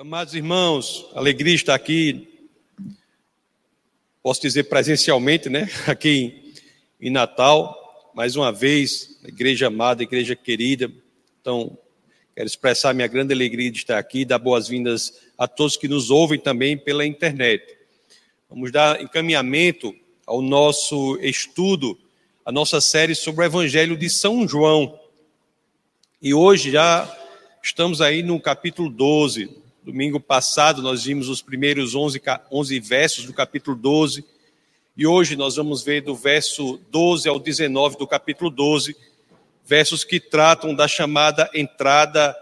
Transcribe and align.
Amados 0.00 0.32
irmãos, 0.32 1.06
alegria 1.12 1.56
estar 1.56 1.74
aqui, 1.74 2.46
posso 4.22 4.40
dizer 4.40 4.68
presencialmente, 4.68 5.48
né? 5.48 5.68
Aqui 5.90 6.54
em 7.00 7.10
Natal, 7.10 8.12
mais 8.14 8.36
uma 8.36 8.52
vez, 8.52 9.18
igreja 9.26 9.66
amada, 9.66 10.04
igreja 10.04 10.36
querida. 10.36 10.88
Então, 11.40 11.76
quero 12.32 12.46
expressar 12.46 12.94
minha 12.94 13.08
grande 13.08 13.34
alegria 13.34 13.72
de 13.72 13.78
estar 13.78 13.98
aqui, 13.98 14.24
dar 14.24 14.38
boas-vindas 14.38 15.20
a 15.36 15.48
todos 15.48 15.76
que 15.76 15.88
nos 15.88 16.12
ouvem 16.12 16.38
também 16.38 16.78
pela 16.78 17.04
internet. 17.04 17.76
Vamos 18.48 18.70
dar 18.70 19.02
encaminhamento 19.02 19.92
ao 20.24 20.40
nosso 20.40 21.18
estudo, 21.20 21.98
a 22.46 22.52
nossa 22.52 22.80
série 22.80 23.16
sobre 23.16 23.42
o 23.42 23.46
Evangelho 23.46 23.96
de 23.96 24.08
São 24.08 24.46
João. 24.46 24.96
E 26.22 26.32
hoje 26.32 26.70
já 26.70 27.12
estamos 27.60 28.00
aí 28.00 28.22
no 28.22 28.38
capítulo 28.38 28.88
12 28.88 29.66
Domingo 29.88 30.20
passado 30.20 30.82
nós 30.82 31.04
vimos 31.04 31.30
os 31.30 31.40
primeiros 31.40 31.94
11, 31.94 32.20
11 32.52 32.78
versos 32.78 33.24
do 33.24 33.32
capítulo 33.32 33.74
12, 33.74 34.22
e 34.94 35.06
hoje 35.06 35.34
nós 35.34 35.56
vamos 35.56 35.82
ver 35.82 36.02
do 36.02 36.14
verso 36.14 36.78
12 36.90 37.26
ao 37.26 37.40
19 37.40 37.96
do 37.96 38.06
capítulo 38.06 38.50
12, 38.50 38.94
versos 39.64 40.04
que 40.04 40.20
tratam 40.20 40.74
da 40.74 40.86
chamada 40.86 41.48
entrada 41.54 42.36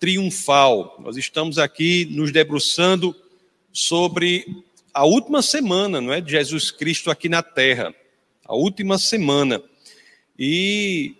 triunfal. 0.00 0.96
Nós 0.98 1.16
estamos 1.16 1.56
aqui 1.56 2.04
nos 2.06 2.32
debruçando 2.32 3.14
sobre 3.72 4.64
a 4.92 5.04
última 5.04 5.40
semana, 5.40 6.00
não 6.00 6.12
é, 6.12 6.20
de 6.20 6.32
Jesus 6.32 6.72
Cristo 6.72 7.12
aqui 7.12 7.28
na 7.28 7.44
terra. 7.44 7.94
A 8.44 8.56
última 8.56 8.98
semana. 8.98 9.62
E 10.36 11.14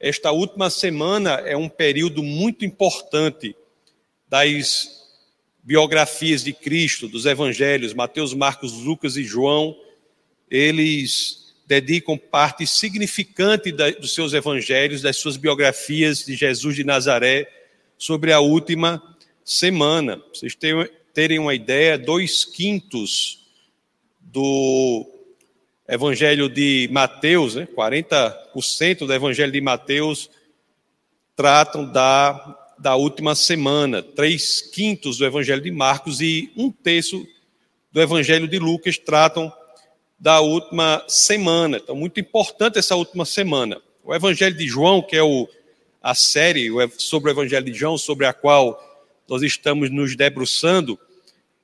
esta 0.00 0.32
última 0.32 0.70
semana 0.70 1.34
é 1.34 1.56
um 1.56 1.68
período 1.68 2.20
muito 2.20 2.64
importante 2.64 3.54
das 4.28 4.99
biografias 5.62 6.42
de 6.42 6.52
Cristo, 6.52 7.08
dos 7.08 7.26
evangelhos, 7.26 7.94
Mateus, 7.94 8.34
Marcos, 8.34 8.72
Lucas 8.72 9.16
e 9.16 9.22
João, 9.22 9.76
eles 10.50 11.54
dedicam 11.66 12.18
parte 12.18 12.66
significante 12.66 13.70
dos 13.70 14.12
seus 14.12 14.32
evangelhos, 14.32 15.02
das 15.02 15.16
suas 15.16 15.36
biografias 15.36 16.24
de 16.24 16.34
Jesus 16.34 16.74
de 16.74 16.82
Nazaré, 16.82 17.48
sobre 17.96 18.32
a 18.32 18.40
última 18.40 19.00
semana. 19.44 20.20
Vocês 20.34 20.56
terem 21.14 21.38
uma 21.38 21.54
ideia, 21.54 21.96
dois 21.96 22.44
quintos 22.44 23.46
do 24.20 25.06
evangelho 25.86 26.48
de 26.48 26.88
Mateus, 26.90 27.54
né, 27.54 27.66
40% 27.66 29.06
do 29.06 29.12
evangelho 29.12 29.52
de 29.52 29.60
Mateus, 29.60 30.30
tratam 31.36 31.84
da 31.90 32.59
da 32.80 32.96
última 32.96 33.34
semana, 33.34 34.02
três 34.02 34.62
quintos 34.62 35.18
do 35.18 35.26
Evangelho 35.26 35.60
de 35.60 35.70
Marcos 35.70 36.22
e 36.22 36.50
um 36.56 36.72
terço 36.72 37.26
do 37.92 38.00
Evangelho 38.00 38.48
de 38.48 38.58
Lucas 38.58 38.96
tratam 38.96 39.52
da 40.18 40.40
última 40.40 41.04
semana. 41.06 41.76
Então, 41.76 41.94
muito 41.94 42.18
importante 42.18 42.78
essa 42.78 42.96
última 42.96 43.26
semana. 43.26 43.82
O 44.02 44.14
Evangelho 44.14 44.56
de 44.56 44.66
João, 44.66 45.02
que 45.02 45.14
é 45.14 45.22
o, 45.22 45.46
a 46.02 46.14
série 46.14 46.70
sobre 46.96 47.30
o 47.30 47.34
Evangelho 47.34 47.66
de 47.66 47.74
João, 47.74 47.98
sobre 47.98 48.24
a 48.24 48.32
qual 48.32 48.82
nós 49.28 49.42
estamos 49.42 49.90
nos 49.90 50.16
debruçando, 50.16 50.98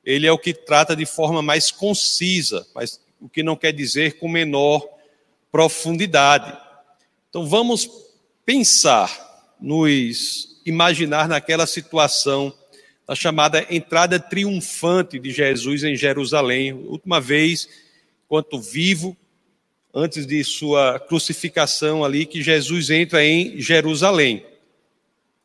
ele 0.04 0.26
é 0.26 0.32
o 0.32 0.38
que 0.38 0.52
trata 0.52 0.94
de 0.94 1.06
forma 1.06 1.40
mais 1.40 1.70
concisa, 1.70 2.66
mas 2.74 3.00
o 3.18 3.26
que 3.26 3.42
não 3.42 3.56
quer 3.56 3.72
dizer 3.72 4.18
com 4.18 4.28
menor 4.28 4.86
profundidade. 5.50 6.54
Então, 7.30 7.46
vamos 7.46 7.88
pensar 8.44 9.54
nos 9.58 10.55
imaginar 10.66 11.28
naquela 11.28 11.66
situação 11.66 12.52
da 13.06 13.14
chamada 13.14 13.64
entrada 13.70 14.18
triunfante 14.18 15.18
de 15.18 15.30
Jesus 15.30 15.84
em 15.84 15.94
Jerusalém, 15.94 16.72
última 16.72 17.20
vez, 17.20 17.68
enquanto 18.24 18.60
vivo, 18.60 19.16
antes 19.94 20.26
de 20.26 20.42
sua 20.42 20.98
crucificação 20.98 22.04
ali, 22.04 22.26
que 22.26 22.42
Jesus 22.42 22.90
entra 22.90 23.24
em 23.24 23.60
Jerusalém. 23.60 24.44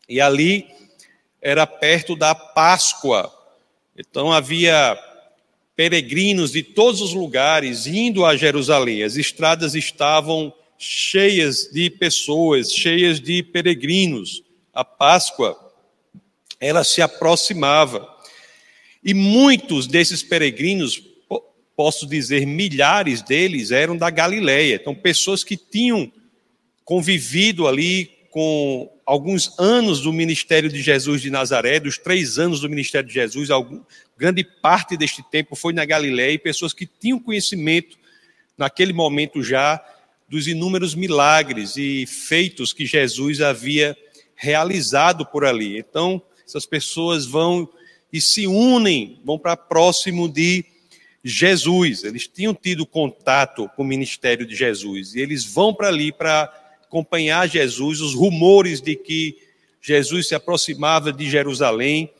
E 0.09 0.19
ali 0.19 0.66
era 1.40 1.67
perto 1.67 2.16
da 2.16 2.34
Páscoa. 2.34 3.31
Então 3.97 4.31
havia 4.31 4.97
peregrinos 5.75 6.51
de 6.51 6.63
todos 6.63 7.00
os 7.00 7.13
lugares 7.13 7.85
indo 7.85 8.25
a 8.25 8.35
Jerusalém. 8.35 9.03
As 9.03 9.16
estradas 9.16 9.75
estavam 9.75 10.53
cheias 10.78 11.69
de 11.72 11.91
pessoas, 11.91 12.73
cheias 12.73 13.22
de 13.22 13.44
peregrinos 13.44 14.44
a 14.74 14.84
Páscoa, 14.84 15.58
ela 16.59 16.84
se 16.84 17.02
aproximava. 17.02 18.08
E 19.04 19.14
muitos 19.14 19.88
desses 19.88 20.22
peregrinos, 20.22 21.02
posso 21.76 22.06
dizer 22.06 22.46
milhares 22.46 23.22
deles, 23.22 23.72
eram 23.72 23.98
da 23.98 24.09
Galileia. 24.09 24.76
Então, 24.76 24.94
pessoas 24.94 25.44
que 25.44 25.58
tinham 25.58 26.12
convivido 26.86 27.68
ali 27.68 28.12
com 28.30 28.90
alguns 29.06 29.59
anos 29.59 30.02
do 30.02 30.14
ministério 30.14 30.70
de 30.70 30.82
Jesus 30.82 31.22
de 31.22 31.30
Nazaré, 31.30 31.80
dos 31.80 31.98
três 31.98 32.40
anos 32.40 32.62
do 32.62 32.70
ministério 32.70 33.08
de 33.08 33.14
Jesus, 33.14 33.50
algum, 33.50 33.82
grande 34.18 34.44
parte 34.44 34.96
deste 34.96 35.22
tempo 35.30 35.56
foi 35.56 35.74
na 35.74 35.84
Galileia, 35.84 36.32
e 36.32 36.38
pessoas 36.38 36.74
que 36.74 36.86
tinham 36.86 37.20
conhecimento 37.20 37.98
naquele 38.58 38.94
momento 38.94 39.44
já 39.44 39.84
dos 40.30 40.48
inúmeros 40.48 40.96
milagres 40.96 41.76
e 41.76 42.06
feitos 42.06 42.72
que 42.72 42.86
Jesus 42.86 43.42
havia 43.42 43.98
realizado 44.41 45.24
por 45.24 45.46
ali. 45.46 45.78
Então, 45.78 46.19
essas 46.44 46.66
pessoas 46.66 47.28
vão 47.28 47.69
e 48.12 48.19
se 48.19 48.47
unem, 48.47 49.22
vão 49.24 49.38
para 49.38 49.56
próximo 49.56 50.28
de 50.28 50.66
Jesus. 51.24 52.03
Eles 52.03 52.28
tinham 52.28 52.52
tido 52.52 52.84
contato 52.84 53.69
com 53.75 53.84
o 53.84 53.85
ministério 53.85 54.44
de 54.44 54.56
Jesus 54.56 55.13
e 55.13 55.19
eles 55.19 55.46
vão 55.46 55.72
para 55.72 55.90
ali 55.90 56.12
para 56.12 56.52
acompanhar 56.84 57.47
Jesus. 57.47 58.02
Os 58.02 58.16
rumores 58.16 58.81
de 58.81 58.96
que 58.96 59.38
Jesus 59.79 60.28
se 60.28 60.34
aproximava 60.34 61.13
de 61.13 61.29
Jerusalém 61.29 62.12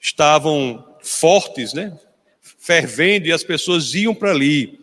estavam 0.00 0.84
fortes, 1.00 1.72
né? 1.72 1.96
Fervendo 2.42 3.28
e 3.28 3.32
as 3.32 3.44
pessoas 3.44 3.94
iam 3.94 4.12
para 4.12 4.32
ali. 4.32 4.80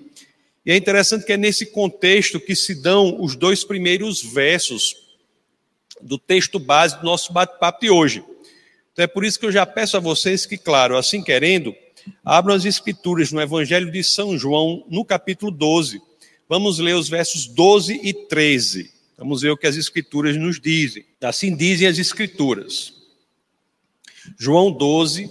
E 0.66 0.72
é 0.72 0.78
interessante 0.78 1.26
que 1.26 1.34
é 1.34 1.38
nesse 1.38 1.66
contexto 1.66 2.40
que 2.40 2.56
se 2.56 2.74
dão 2.74 3.22
os 3.22 3.36
dois 3.36 3.66
primeiros 3.66 4.24
versos 4.24 5.01
do 6.02 6.18
texto 6.18 6.60
base 6.60 6.98
do 6.98 7.06
nosso 7.06 7.32
bate-papo 7.32 7.82
de 7.82 7.90
hoje. 7.90 8.24
Então 8.94 9.04
é 9.04 9.08
por 9.08 9.24
isso 9.24 9.40
que 9.40 9.46
eu 9.46 9.52
já 9.52 9.66
peço 9.66 9.96
a 9.96 10.00
vocês 10.00 10.46
que, 10.46 10.58
claro, 10.58 10.98
assim 10.98 11.24
querendo, 11.24 11.74
abram 12.24 12.54
as 12.54 12.66
escrituras 12.66 13.32
no 13.32 13.42
Evangelho 13.42 13.92
de 13.92 14.04
São 14.04 14.38
João, 14.38 14.86
no 14.90 15.06
capítulo 15.06 15.52
12. 15.52 16.02
Vamos 16.48 16.80
ler 16.80 16.96
os 16.96 17.08
versos 17.08 17.48
12 17.48 18.02
e 18.04 18.14
13. 18.14 18.92
Vamos 19.18 19.42
ver 19.42 19.52
o 19.52 19.58
que 19.58 19.68
as 19.68 19.78
escrituras 19.78 20.36
nos 20.36 20.60
dizem. 20.60 21.06
Assim 21.22 21.56
dizem 21.56 21.88
as 21.88 21.98
escrituras. 21.98 22.94
João 24.38 24.72
12, 24.72 25.30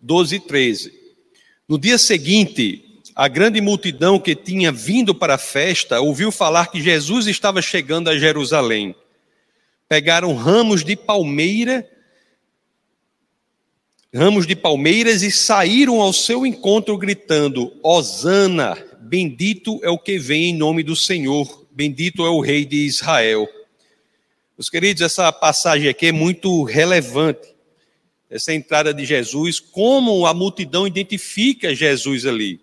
12 0.00 0.36
e 0.36 0.40
13. 0.40 1.00
No 1.68 1.78
dia 1.78 1.98
seguinte, 1.98 3.02
a 3.14 3.28
grande 3.28 3.60
multidão 3.60 4.18
que 4.18 4.34
tinha 4.34 4.70
vindo 4.70 5.14
para 5.14 5.34
a 5.34 5.38
festa 5.38 6.00
ouviu 6.00 6.30
falar 6.30 6.66
que 6.68 6.80
Jesus 6.80 7.26
estava 7.26 7.60
chegando 7.60 8.08
a 8.08 8.18
Jerusalém 8.18 8.94
pegaram 9.90 10.36
ramos 10.36 10.84
de 10.84 10.94
palmeira, 10.94 11.84
ramos 14.14 14.46
de 14.46 14.54
palmeiras 14.54 15.24
e 15.24 15.32
saíram 15.32 16.00
ao 16.00 16.12
seu 16.12 16.46
encontro 16.46 16.96
gritando: 16.96 17.76
Hosana, 17.82 18.78
bendito 19.00 19.80
é 19.82 19.90
o 19.90 19.98
que 19.98 20.16
vem 20.16 20.50
em 20.50 20.56
nome 20.56 20.84
do 20.84 20.94
Senhor, 20.94 21.66
bendito 21.72 22.24
é 22.24 22.30
o 22.30 22.38
rei 22.38 22.64
de 22.64 22.86
Israel. 22.86 23.48
Meus 24.56 24.70
queridos, 24.70 25.02
essa 25.02 25.32
passagem 25.32 25.88
aqui 25.88 26.06
é 26.06 26.12
muito 26.12 26.62
relevante. 26.62 27.48
Essa 28.30 28.54
entrada 28.54 28.94
de 28.94 29.04
Jesus, 29.04 29.58
como 29.58 30.24
a 30.24 30.32
multidão 30.32 30.86
identifica 30.86 31.74
Jesus 31.74 32.24
ali. 32.26 32.60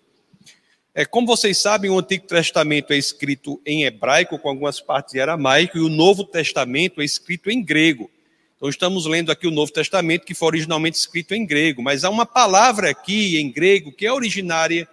É, 0.98 1.04
como 1.04 1.28
vocês 1.28 1.58
sabem, 1.58 1.92
o 1.92 1.98
Antigo 2.00 2.26
Testamento 2.26 2.92
é 2.92 2.96
escrito 2.96 3.62
em 3.64 3.84
hebraico, 3.84 4.36
com 4.36 4.48
algumas 4.48 4.80
partes 4.80 5.14
em 5.14 5.20
aramaico, 5.20 5.78
e 5.78 5.80
o 5.80 5.88
Novo 5.88 6.24
Testamento 6.24 7.00
é 7.00 7.04
escrito 7.04 7.52
em 7.52 7.62
grego. 7.62 8.10
Então, 8.56 8.68
estamos 8.68 9.06
lendo 9.06 9.30
aqui 9.30 9.46
o 9.46 9.52
Novo 9.52 9.70
Testamento, 9.70 10.26
que 10.26 10.34
foi 10.34 10.48
originalmente 10.48 10.98
escrito 10.98 11.36
em 11.36 11.46
grego, 11.46 11.80
mas 11.80 12.02
há 12.02 12.10
uma 12.10 12.26
palavra 12.26 12.90
aqui 12.90 13.38
em 13.38 13.48
grego 13.48 13.92
que 13.92 14.06
é 14.06 14.12
originária 14.12 14.88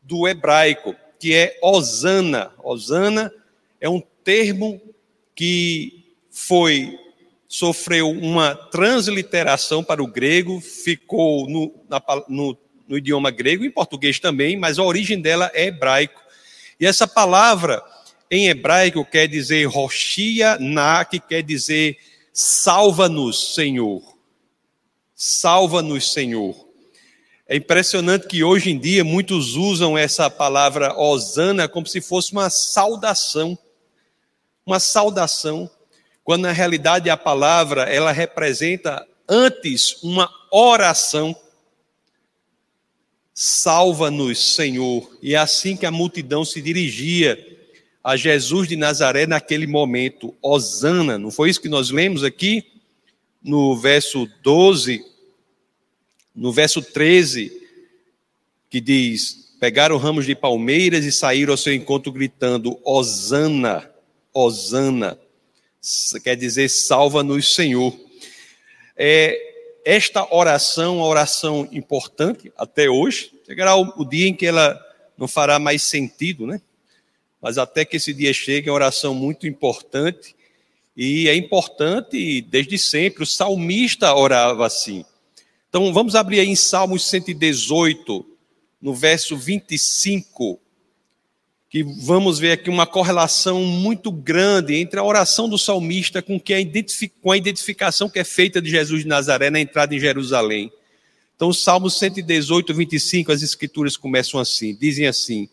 do 0.00 0.28
hebraico, 0.28 0.94
que 1.18 1.34
é 1.34 1.58
osana. 1.60 2.52
Osana 2.62 3.34
é 3.80 3.88
um 3.88 4.00
termo 4.22 4.80
que 5.34 6.14
foi 6.30 6.96
sofreu 7.48 8.08
uma 8.08 8.54
transliteração 8.54 9.82
para 9.82 10.00
o 10.00 10.06
grego, 10.06 10.60
ficou 10.60 11.50
no, 11.50 11.74
na, 11.88 12.00
no 12.28 12.56
no 12.90 12.98
idioma 12.98 13.30
grego, 13.30 13.64
em 13.64 13.70
português 13.70 14.18
também, 14.18 14.56
mas 14.56 14.76
a 14.76 14.82
origem 14.82 15.20
dela 15.20 15.48
é 15.54 15.66
hebraico. 15.66 16.20
E 16.80 16.84
essa 16.84 17.06
palavra 17.06 17.80
em 18.28 18.48
hebraico 18.48 19.04
quer 19.04 19.28
dizer 19.28 19.64
roshia 19.66 20.58
na, 20.58 21.04
que 21.04 21.20
quer 21.20 21.40
dizer 21.40 21.96
salva-nos, 22.32 23.54
Senhor. 23.54 24.02
Salva-nos, 25.14 26.12
Senhor. 26.12 26.68
É 27.46 27.56
impressionante 27.56 28.26
que 28.26 28.42
hoje 28.42 28.70
em 28.70 28.78
dia 28.78 29.04
muitos 29.04 29.54
usam 29.54 29.96
essa 29.96 30.28
palavra 30.28 30.92
hosana 30.98 31.68
como 31.68 31.86
se 31.86 32.00
fosse 32.00 32.32
uma 32.32 32.50
saudação. 32.50 33.56
Uma 34.66 34.80
saudação, 34.80 35.70
quando 36.24 36.42
na 36.42 36.52
realidade 36.52 37.08
a 37.08 37.16
palavra 37.16 37.84
ela 37.84 38.10
representa 38.10 39.06
antes 39.28 40.02
uma 40.02 40.28
oração. 40.50 41.36
Salva-nos, 43.42 44.54
Senhor. 44.54 45.10
E 45.22 45.34
é 45.34 45.38
assim 45.38 45.74
que 45.74 45.86
a 45.86 45.90
multidão 45.90 46.44
se 46.44 46.60
dirigia 46.60 47.42
a 48.04 48.14
Jesus 48.14 48.68
de 48.68 48.76
Nazaré 48.76 49.26
naquele 49.26 49.66
momento. 49.66 50.34
Hosana, 50.42 51.16
não 51.16 51.30
foi 51.30 51.48
isso 51.48 51.62
que 51.62 51.68
nós 51.70 51.88
lemos 51.88 52.22
aqui 52.22 52.66
no 53.42 53.74
verso 53.78 54.28
12, 54.42 55.02
no 56.36 56.52
verso 56.52 56.82
13, 56.82 57.50
que 58.68 58.78
diz: 58.78 59.54
Pegaram 59.58 59.96
ramos 59.96 60.26
de 60.26 60.34
palmeiras 60.34 61.06
e 61.06 61.10
saíram 61.10 61.54
ao 61.54 61.56
seu 61.56 61.72
encontro 61.72 62.12
gritando: 62.12 62.78
Hosana, 62.84 63.90
Hosana. 64.34 65.18
Quer 66.22 66.36
dizer, 66.36 66.68
salva-nos, 66.68 67.54
Senhor. 67.54 67.98
É, 68.94 69.49
esta 69.84 70.26
oração, 70.34 70.96
uma 70.98 71.06
oração 71.06 71.68
importante 71.72 72.52
até 72.56 72.88
hoje, 72.88 73.32
chegará 73.46 73.76
o, 73.76 73.82
o 73.96 74.04
dia 74.04 74.28
em 74.28 74.34
que 74.34 74.46
ela 74.46 74.78
não 75.16 75.28
fará 75.28 75.58
mais 75.58 75.82
sentido, 75.82 76.46
né? 76.46 76.60
Mas 77.40 77.58
até 77.58 77.84
que 77.84 77.96
esse 77.96 78.12
dia 78.12 78.32
chegue, 78.32 78.68
é 78.68 78.72
uma 78.72 78.76
oração 78.76 79.14
muito 79.14 79.46
importante. 79.46 80.36
E 80.96 81.28
é 81.28 81.34
importante 81.34 82.42
desde 82.42 82.78
sempre. 82.78 83.22
O 83.22 83.26
salmista 83.26 84.14
orava 84.14 84.66
assim. 84.66 85.04
Então 85.68 85.92
vamos 85.92 86.14
abrir 86.14 86.40
aí 86.40 86.48
em 86.48 86.56
Salmos 86.56 87.08
118, 87.08 88.26
no 88.82 88.94
verso 88.94 89.36
25, 89.36 90.58
que 91.70 91.84
vamos 91.84 92.40
ver 92.40 92.50
aqui 92.50 92.68
uma 92.68 92.84
correlação 92.84 93.62
muito 93.62 94.10
grande 94.10 94.74
entre 94.74 94.98
a 94.98 95.04
oração 95.04 95.48
do 95.48 95.56
salmista 95.56 96.20
com, 96.20 96.38
que 96.38 96.52
a, 96.52 96.58
com 97.22 97.30
a 97.30 97.36
identificação 97.36 98.10
que 98.10 98.18
é 98.18 98.24
feita 98.24 98.60
de 98.60 98.68
Jesus 98.68 99.02
de 99.02 99.08
Nazaré 99.08 99.50
na 99.50 99.60
entrada 99.60 99.94
em 99.94 100.00
Jerusalém. 100.00 100.72
Então, 101.36 101.52
Salmos 101.52 101.96
118, 101.96 102.74
25, 102.74 103.30
as 103.30 103.40
escrituras 103.40 103.96
começam 103.96 104.40
assim, 104.40 104.74
dizem 104.74 105.06
assim, 105.06 105.48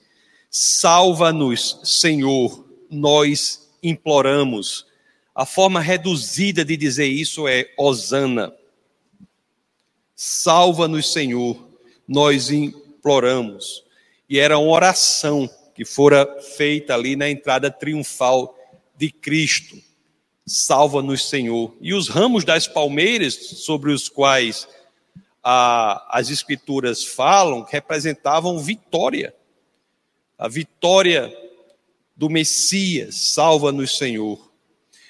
Salva-nos, 0.49 1.79
Senhor, 1.83 2.65
nós 2.89 3.69
imploramos. 3.83 4.87
A 5.35 5.45
forma 5.45 5.79
reduzida 5.79 6.65
de 6.65 6.75
dizer 6.75 7.05
isso 7.05 7.47
é 7.47 7.69
Osana. 7.77 8.51
Salva-nos, 10.15 11.13
Senhor, 11.13 11.63
nós 12.07 12.49
imploramos. 12.49 13.83
E 14.27 14.39
era 14.39 14.57
uma 14.57 14.71
oração 14.71 15.47
que 15.77 15.85
fora 15.85 16.41
feita 16.41 16.95
ali 16.95 17.15
na 17.15 17.29
entrada 17.29 17.69
triunfal 17.69 18.57
de 18.97 19.11
Cristo. 19.11 19.77
Salva-nos, 20.43 21.29
Senhor. 21.29 21.77
E 21.79 21.93
os 21.93 22.07
ramos 22.07 22.43
das 22.43 22.67
palmeiras 22.67 23.35
sobre 23.35 23.91
os 23.91 24.09
quais 24.09 24.67
a, 25.43 26.17
as 26.17 26.31
Escrituras 26.31 27.03
falam 27.03 27.61
representavam 27.61 28.57
vitória. 28.57 29.35
A 30.35 30.47
vitória 30.47 31.31
do 32.15 32.27
Messias. 32.27 33.33
Salva-nos, 33.33 33.99
Senhor. 33.99 34.51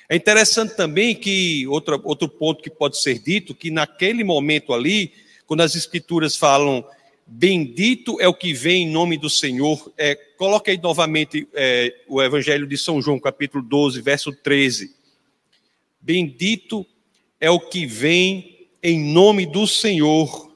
É 0.09 0.17
interessante 0.17 0.75
também 0.75 1.15
que, 1.15 1.65
outro, 1.67 2.01
outro 2.03 2.27
ponto 2.27 2.61
que 2.61 2.69
pode 2.69 3.01
ser 3.01 3.19
dito, 3.19 3.55
que 3.55 3.71
naquele 3.71 4.21
momento 4.21 4.73
ali, 4.73 5.13
quando 5.45 5.61
as 5.61 5.75
escrituras 5.75 6.35
falam, 6.35 6.85
bendito 7.27 8.19
é 8.21 8.27
o 8.27 8.33
que 8.33 8.53
vem 8.53 8.83
em 8.83 8.89
nome 8.89 9.17
do 9.17 9.29
Senhor, 9.29 9.91
é, 9.97 10.15
coloque 10.15 10.71
aí 10.71 10.77
novamente 10.77 11.45
é, 11.53 11.93
o 12.07 12.21
Evangelho 12.21 12.65
de 12.65 12.77
São 12.77 13.01
João, 13.01 13.19
capítulo 13.19 13.61
12, 13.61 14.01
verso 14.01 14.31
13. 14.31 14.95
Bendito 15.99 16.85
é 17.39 17.49
o 17.49 17.59
que 17.59 17.85
vem 17.85 18.69
em 18.81 19.11
nome 19.11 19.45
do 19.45 19.67
Senhor, 19.67 20.49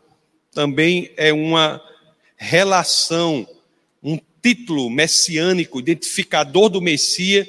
também 0.53 1.11
é 1.17 1.33
uma 1.33 1.81
relação, 2.37 3.45
um 4.01 4.17
título 4.41 4.89
messiânico, 4.89 5.79
identificador 5.79 6.69
do 6.69 6.81
Messias, 6.81 7.47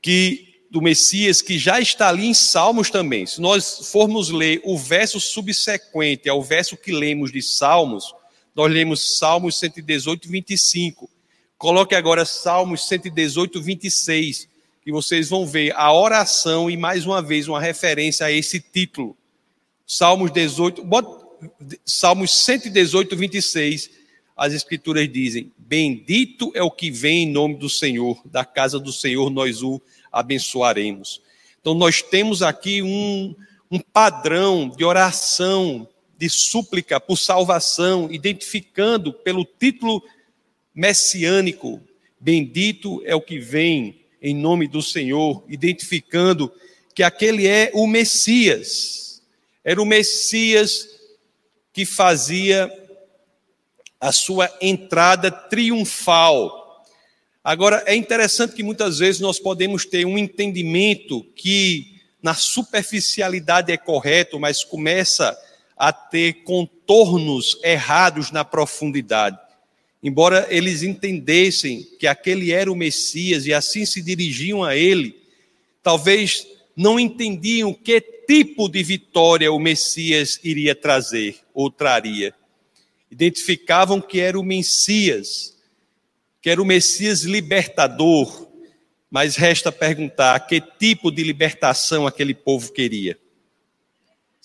que 0.00 0.55
do 0.70 0.82
Messias 0.82 1.40
que 1.40 1.58
já 1.58 1.80
está 1.80 2.08
ali 2.08 2.26
em 2.26 2.34
Salmos 2.34 2.90
também. 2.90 3.26
Se 3.26 3.40
nós 3.40 3.90
formos 3.90 4.30
ler 4.30 4.60
o 4.64 4.76
verso 4.76 5.20
subsequente 5.20 6.28
ao 6.28 6.42
verso 6.42 6.76
que 6.76 6.92
lemos 6.92 7.32
de 7.32 7.42
Salmos, 7.42 8.14
nós 8.54 8.72
lemos 8.72 9.18
Salmos 9.18 9.58
118, 9.58 10.28
25. 10.28 11.10
Coloque 11.58 11.94
agora 11.94 12.24
Salmos 12.24 12.86
118, 12.88 13.62
26, 13.62 14.48
que 14.82 14.92
vocês 14.92 15.28
vão 15.28 15.46
ver 15.46 15.74
a 15.74 15.92
oração 15.92 16.70
e 16.70 16.76
mais 16.76 17.06
uma 17.06 17.22
vez 17.22 17.48
uma 17.48 17.60
referência 17.60 18.26
a 18.26 18.32
esse 18.32 18.60
título. 18.60 19.16
Salmos 19.86 20.30
18, 20.30 20.82
Salmos 21.84 22.34
118, 22.34 23.16
26, 23.16 23.90
as 24.36 24.52
escrituras 24.52 25.10
dizem: 25.10 25.52
Bendito 25.56 26.52
é 26.54 26.62
o 26.62 26.70
que 26.70 26.90
vem 26.90 27.24
em 27.24 27.30
nome 27.30 27.56
do 27.56 27.70
Senhor, 27.70 28.20
da 28.24 28.44
casa 28.44 28.78
do 28.78 28.92
Senhor 28.92 29.30
nós 29.30 29.62
o 29.62 29.80
abençoaremos. 30.18 31.20
Então, 31.60 31.74
nós 31.74 32.00
temos 32.00 32.42
aqui 32.42 32.82
um, 32.82 33.34
um 33.70 33.78
padrão 33.78 34.68
de 34.68 34.84
oração, 34.84 35.86
de 36.16 36.30
súplica 36.30 36.98
por 36.98 37.16
salvação, 37.16 38.08
identificando 38.10 39.12
pelo 39.12 39.44
título 39.44 40.02
messiânico: 40.74 41.80
Bendito 42.18 43.02
é 43.04 43.14
o 43.14 43.20
que 43.20 43.38
vem 43.38 44.00
em 44.22 44.34
nome 44.34 44.66
do 44.66 44.80
Senhor, 44.80 45.44
identificando 45.48 46.52
que 46.94 47.02
aquele 47.02 47.46
é 47.46 47.70
o 47.74 47.86
Messias. 47.86 49.22
Era 49.62 49.82
o 49.82 49.86
Messias 49.86 50.88
que 51.72 51.84
fazia 51.84 52.72
a 54.00 54.12
sua 54.12 54.50
entrada 54.60 55.30
triunfal 55.30 56.65
Agora, 57.46 57.84
é 57.86 57.94
interessante 57.94 58.56
que 58.56 58.62
muitas 58.64 58.98
vezes 58.98 59.20
nós 59.20 59.38
podemos 59.38 59.84
ter 59.86 60.04
um 60.04 60.18
entendimento 60.18 61.22
que 61.36 61.94
na 62.20 62.34
superficialidade 62.34 63.70
é 63.70 63.76
correto, 63.76 64.40
mas 64.40 64.64
começa 64.64 65.38
a 65.76 65.92
ter 65.92 66.42
contornos 66.42 67.56
errados 67.62 68.32
na 68.32 68.44
profundidade. 68.44 69.38
Embora 70.02 70.48
eles 70.50 70.82
entendessem 70.82 71.86
que 72.00 72.08
aquele 72.08 72.50
era 72.50 72.72
o 72.72 72.74
Messias 72.74 73.46
e 73.46 73.54
assim 73.54 73.86
se 73.86 74.02
dirigiam 74.02 74.64
a 74.64 74.74
ele, 74.74 75.16
talvez 75.84 76.48
não 76.74 76.98
entendiam 76.98 77.72
que 77.72 78.00
tipo 78.00 78.68
de 78.68 78.82
vitória 78.82 79.52
o 79.52 79.60
Messias 79.60 80.40
iria 80.42 80.74
trazer 80.74 81.36
ou 81.54 81.70
traria. 81.70 82.34
Identificavam 83.08 84.00
que 84.00 84.18
era 84.18 84.36
o 84.36 84.42
Messias, 84.42 85.55
que 86.46 86.50
era 86.50 86.62
o 86.62 86.64
Messias 86.64 87.22
libertador, 87.22 88.46
mas 89.10 89.34
resta 89.34 89.72
perguntar 89.72 90.38
que 90.46 90.60
tipo 90.60 91.10
de 91.10 91.24
libertação 91.24 92.06
aquele 92.06 92.34
povo 92.34 92.72
queria. 92.72 93.18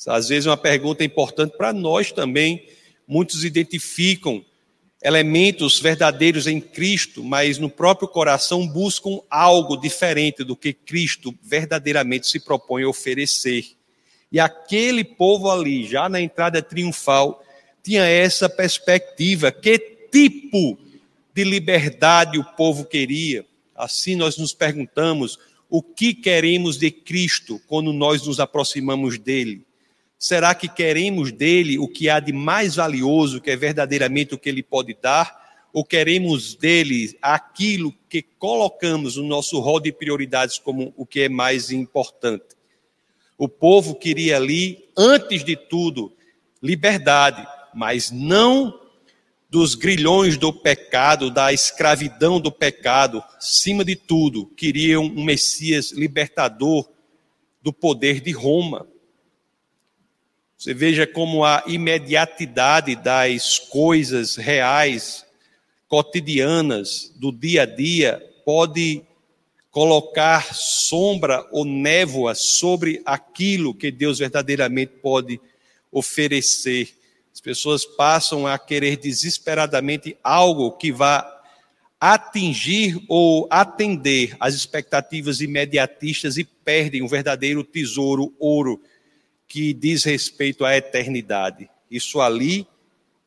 Às 0.08 0.30
vezes 0.30 0.48
é 0.48 0.50
uma 0.50 0.58
pergunta 0.58 1.04
importante 1.04 1.56
para 1.56 1.72
nós 1.72 2.12
também. 2.12 2.68
Muitos 3.08 3.44
identificam 3.44 4.44
elementos 5.00 5.80
verdadeiros 5.80 6.48
em 6.48 6.60
Cristo, 6.60 7.24
mas 7.24 7.60
no 7.60 7.70
próprio 7.70 8.08
coração 8.08 8.68
buscam 8.68 9.20
algo 9.30 9.78
diferente 9.78 10.44
do 10.44 10.56
que 10.56 10.74
Cristo 10.74 11.32
verdadeiramente 11.40 12.26
se 12.28 12.40
propõe 12.40 12.82
a 12.82 12.90
oferecer. 12.90 13.64
E 14.32 14.40
aquele 14.40 15.04
povo 15.04 15.52
ali, 15.52 15.86
já 15.86 16.10
na 16.10 16.20
entrada 16.20 16.64
triunfal, 16.64 17.46
tinha 17.84 18.06
essa 18.06 18.50
perspectiva: 18.50 19.52
que 19.52 19.78
tipo 20.12 20.80
de 20.90 20.91
liberdade 21.36 22.38
o 22.38 22.44
povo 22.44 22.86
queria. 22.86 23.46
Assim 23.76 24.16
nós 24.16 24.38
nos 24.38 24.54
perguntamos 24.54 25.40
o 25.70 25.82
que 25.82 26.14
queremos 26.14 26.78
de 26.78 26.92
Cristo 26.92 27.62
quando 27.68 27.94
nós 27.94 28.28
nos 28.28 28.40
aproximamos 28.40 29.18
dele. 29.18 29.66
Será 30.20 30.54
que 30.54 30.68
queremos 30.68 31.32
dele 31.32 31.80
o 31.80 31.88
que 31.88 32.10
há 32.10 32.20
de 32.20 32.34
mais 32.34 32.76
valioso, 32.76 33.40
que 33.40 33.50
é 33.50 33.56
verdadeiramente 33.56 34.36
o 34.36 34.38
que 34.38 34.50
ele 34.50 34.62
pode 34.62 34.96
dar? 35.02 35.40
Ou 35.74 35.86
queremos 35.86 36.54
dele 36.54 37.18
aquilo 37.22 37.94
que 38.10 38.22
colocamos 38.22 39.16
no 39.16 39.24
nosso 39.24 39.60
rol 39.62 39.80
de 39.80 39.94
prioridades 39.94 40.60
como 40.60 40.94
o 40.98 41.06
que 41.06 41.22
é 41.22 41.30
mais 41.30 41.72
importante? 41.72 42.56
O 43.38 43.48
povo 43.48 43.96
queria 43.96 44.36
ali, 44.36 44.90
antes 44.96 45.44
de 45.44 45.56
tudo, 45.56 46.14
liberdade, 46.62 47.48
mas 47.74 48.12
não 48.12 48.81
dos 49.52 49.76
grilhões 49.76 50.38
do 50.38 50.54
pecado, 50.54 51.30
da 51.30 51.52
escravidão 51.52 52.40
do 52.40 52.50
pecado, 52.50 53.22
acima 53.38 53.84
de 53.84 53.98
tudo, 53.98 54.46
queriam 54.56 55.04
um 55.04 55.26
Messias 55.26 55.92
libertador 55.92 56.90
do 57.62 57.74
poder 57.74 58.22
de 58.22 58.32
Roma. 58.32 58.88
Você 60.58 60.74
veja 60.74 61.06
como 61.06 61.44
a 61.44 61.66
imediatidade 61.68 62.96
das 62.96 63.60
coisas 63.60 64.38
reais, 64.38 65.26
cotidianas, 65.90 67.12
do 67.18 67.30
dia 67.30 67.64
a 67.64 67.66
dia, 67.66 68.26
pode 68.46 69.04
colocar 69.70 70.54
sombra 70.54 71.46
ou 71.52 71.66
névoa 71.66 72.36
sobre 72.36 73.02
aquilo 73.06 73.76
que 73.76 73.92
Deus 73.92 74.20
verdadeiramente 74.20 74.94
pode 75.02 75.42
oferecer. 75.92 77.01
As 77.34 77.40
pessoas 77.40 77.86
passam 77.86 78.46
a 78.46 78.58
querer 78.58 78.98
desesperadamente 78.98 80.18
algo 80.24 80.72
que 80.72 80.92
vá 80.92 81.40
atingir 82.00 83.00
ou 83.08 83.48
atender 83.50 84.36
às 84.40 84.56
expectativas 84.56 85.40
imediatistas 85.40 86.38
e 86.38 86.44
perdem 86.44 87.04
o 87.04 87.08
verdadeiro 87.08 87.64
tesouro 87.64 88.34
ouro 88.40 88.82
que 89.48 89.74
diz 89.74 90.04
respeito 90.04 90.66
à 90.66 90.76
eternidade. 90.76 91.70
Isso 91.90 92.20
ali, 92.20 92.68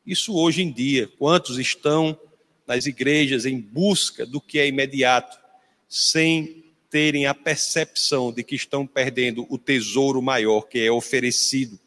isso 0.05 0.35
hoje 0.35 0.61
em 0.61 0.71
dia. 0.71 1.09
Quantos 1.17 1.57
estão 1.57 2.19
nas 2.67 2.85
igrejas 2.85 3.45
em 3.45 3.59
busca 3.59 4.25
do 4.25 4.41
que 4.41 4.59
é 4.59 4.67
imediato? 4.67 5.45
sem 5.87 6.63
terem 6.89 7.25
a 7.25 7.33
percepção 7.33 8.31
de 8.31 8.43
que 8.43 8.55
estão 8.55 8.85
perdendo 8.85 9.45
o 9.49 9.57
tesouro 9.57 10.21
maior 10.21 10.61
que 10.61 10.79
é 10.79 10.91
oferecido. 10.91 11.79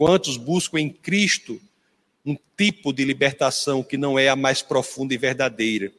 Quantos 0.00 0.38
buscam 0.38 0.80
em 0.80 0.88
Cristo 0.88 1.60
um 2.24 2.34
tipo 2.56 2.90
de 2.90 3.04
libertação 3.04 3.82
que 3.82 3.98
não 3.98 4.18
é 4.18 4.30
a 4.30 4.34
mais 4.34 4.62
profunda 4.62 5.12
e 5.12 5.18
verdadeira? 5.18 5.92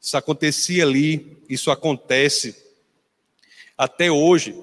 Isso 0.00 0.16
acontecia 0.16 0.84
ali, 0.84 1.36
isso 1.48 1.72
acontece 1.72 2.56
até 3.76 4.08
hoje. 4.08 4.54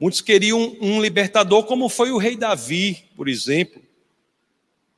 Muitos 0.00 0.22
queriam 0.22 0.78
um 0.80 1.02
libertador, 1.02 1.64
como 1.64 1.90
foi 1.90 2.10
o 2.10 2.16
rei 2.16 2.38
Davi, 2.38 3.04
por 3.14 3.28
exemplo. 3.28 3.82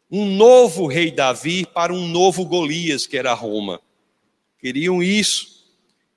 Um 0.08 0.24
novo 0.36 0.86
rei 0.86 1.10
Davi 1.10 1.66
para 1.66 1.92
um 1.92 2.06
novo 2.06 2.44
Golias, 2.44 3.04
que 3.04 3.16
era 3.16 3.34
Roma. 3.34 3.80
Queriam 4.60 5.02
isso 5.02 5.58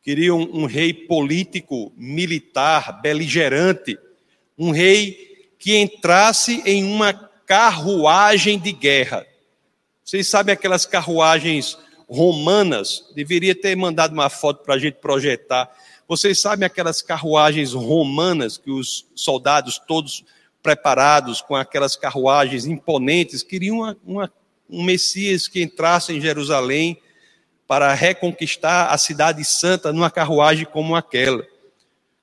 queriam 0.03 0.39
um 0.39 0.65
rei 0.65 0.93
político, 0.93 1.91
militar, 1.97 3.01
beligerante, 3.01 3.97
um 4.55 4.69
rei 4.69 5.30
que 5.61 5.77
entrasse 5.77 6.63
em 6.65 6.83
uma 6.83 7.13
carruagem 7.13 8.57
de 8.57 8.71
guerra. 8.71 9.27
Vocês 10.03 10.27
sabem 10.27 10.53
aquelas 10.53 10.87
carruagens 10.87 11.77
romanas? 12.09 13.05
Deveria 13.13 13.53
ter 13.53 13.75
mandado 13.77 14.11
uma 14.11 14.27
foto 14.27 14.63
para 14.63 14.73
a 14.73 14.79
gente 14.79 14.95
projetar. 14.95 15.69
Vocês 16.07 16.41
sabem 16.41 16.65
aquelas 16.65 17.03
carruagens 17.03 17.73
romanas 17.73 18.57
que 18.57 18.71
os 18.71 19.05
soldados 19.13 19.79
todos 19.87 20.25
preparados 20.63 21.41
com 21.41 21.55
aquelas 21.55 21.95
carruagens 21.95 22.65
imponentes 22.65 23.43
queriam 23.43 23.77
uma, 23.77 23.97
uma, 24.03 24.33
um 24.67 24.83
Messias 24.83 25.47
que 25.47 25.61
entrasse 25.61 26.11
em 26.11 26.19
Jerusalém 26.19 26.99
para 27.67 27.93
reconquistar 27.93 28.91
a 28.91 28.97
cidade 28.97 29.45
santa 29.45 29.93
numa 29.93 30.09
carruagem 30.09 30.65
como 30.65 30.95
aquela. 30.95 31.45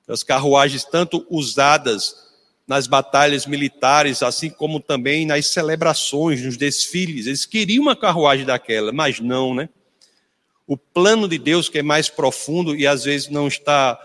As 0.09 0.23
carruagens 0.23 0.83
tanto 0.83 1.25
usadas 1.29 2.28
nas 2.69 2.85
batalhas 2.85 3.47
militares, 3.47 4.21
assim 4.21 4.47
como 4.47 4.79
também 4.79 5.25
nas 5.25 5.47
celebrações, 5.47 6.45
nos 6.45 6.55
desfiles. 6.55 7.25
Eles 7.25 7.43
queriam 7.43 7.81
uma 7.81 7.95
carruagem 7.95 8.45
daquela, 8.45 8.91
mas 8.91 9.19
não, 9.19 9.55
né? 9.55 9.69
O 10.67 10.77
plano 10.77 11.27
de 11.27 11.39
Deus, 11.39 11.67
que 11.67 11.79
é 11.79 11.81
mais 11.81 12.09
profundo 12.09 12.75
e 12.75 12.85
às 12.85 13.05
vezes 13.05 13.27
não 13.27 13.47
está 13.47 13.99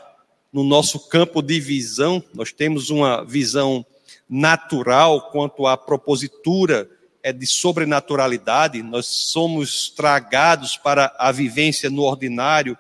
no 0.50 0.64
nosso 0.64 0.98
campo 1.10 1.42
de 1.42 1.60
visão, 1.60 2.24
nós 2.32 2.52
temos 2.52 2.88
uma 2.88 3.22
visão 3.22 3.84
natural 4.26 5.30
quanto 5.30 5.66
à 5.66 5.76
propositura 5.76 6.88
é 7.22 7.34
de 7.34 7.46
sobrenaturalidade, 7.46 8.82
nós 8.82 9.04
somos 9.04 9.90
tragados 9.90 10.78
para 10.78 11.14
a 11.18 11.30
vivência 11.30 11.90
no 11.90 12.02
ordinário, 12.02 12.78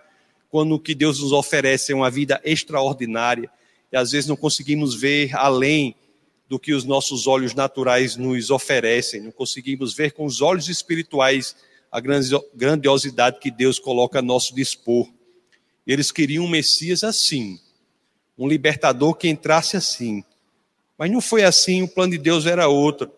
quando 0.50 0.76
o 0.76 0.80
que 0.80 0.94
Deus 0.94 1.20
nos 1.20 1.32
oferece 1.32 1.92
é 1.92 1.94
uma 1.94 2.10
vida 2.10 2.40
extraordinária, 2.42 3.50
e 3.94 3.96
às 3.96 4.10
vezes 4.10 4.28
não 4.28 4.34
conseguimos 4.34 4.92
ver 4.92 5.36
além 5.36 5.94
do 6.48 6.58
que 6.58 6.74
os 6.74 6.82
nossos 6.82 7.28
olhos 7.28 7.54
naturais 7.54 8.16
nos 8.16 8.50
oferecem, 8.50 9.20
não 9.20 9.30
conseguimos 9.30 9.94
ver 9.94 10.10
com 10.10 10.26
os 10.26 10.42
olhos 10.42 10.68
espirituais 10.68 11.54
a 11.92 12.00
grandiosidade 12.00 13.38
que 13.38 13.52
Deus 13.52 13.78
coloca 13.78 14.18
a 14.18 14.22
nosso 14.22 14.52
dispor. 14.52 15.08
Eles 15.86 16.10
queriam 16.10 16.44
um 16.44 16.48
Messias 16.48 17.04
assim, 17.04 17.60
um 18.36 18.48
libertador 18.48 19.14
que 19.14 19.28
entrasse 19.28 19.76
assim. 19.76 20.24
Mas 20.98 21.08
não 21.08 21.20
foi 21.20 21.44
assim, 21.44 21.82
o 21.82 21.88
plano 21.88 22.14
de 22.14 22.18
Deus 22.18 22.46
era 22.46 22.66
outro. 22.66 23.08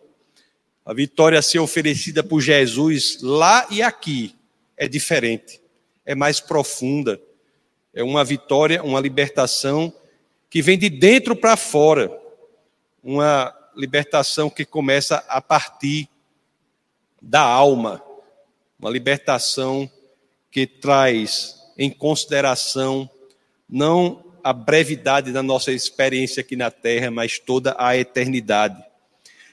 A 0.85 0.93
vitória 0.93 1.39
a 1.39 1.41
ser 1.41 1.57
oferecida 1.57 2.21
por 2.23 2.39
Jesus 2.39 3.17
lá 3.23 3.65
e 3.71 3.81
aqui 3.81 4.35
é 4.77 4.87
diferente, 4.87 5.59
é 6.05 6.13
mais 6.13 6.39
profunda. 6.39 7.19
É 7.95 8.03
uma 8.03 8.23
vitória, 8.23 8.83
uma 8.83 8.99
libertação 8.99 9.91
que 10.49 10.61
vem 10.61 10.77
de 10.77 10.89
dentro 10.89 11.35
para 11.35 11.57
fora. 11.57 12.11
Uma 13.03 13.53
libertação 13.75 14.49
que 14.49 14.65
começa 14.65 15.23
a 15.27 15.41
partir 15.41 16.09
da 17.21 17.41
alma. 17.41 18.03
Uma 18.79 18.89
libertação 18.89 19.89
que 20.51 20.65
traz 20.65 21.55
em 21.77 21.89
consideração 21.89 23.09
não 23.69 24.23
a 24.43 24.53
brevidade 24.53 25.31
da 25.31 25.43
nossa 25.43 25.71
experiência 25.71 26.41
aqui 26.41 26.55
na 26.55 26.71
terra, 26.71 27.11
mas 27.11 27.37
toda 27.37 27.75
a 27.77 27.97
eternidade. 27.97 28.81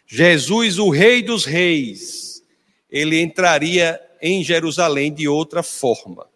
Jesus, 0.06 0.78
o 0.78 0.88
Rei 0.88 1.22
dos 1.22 1.44
Reis, 1.44 2.42
ele 2.88 3.20
entraria 3.20 4.00
em 4.22 4.44
Jerusalém 4.44 5.12
de 5.12 5.26
outra 5.26 5.62
forma. 5.62 6.28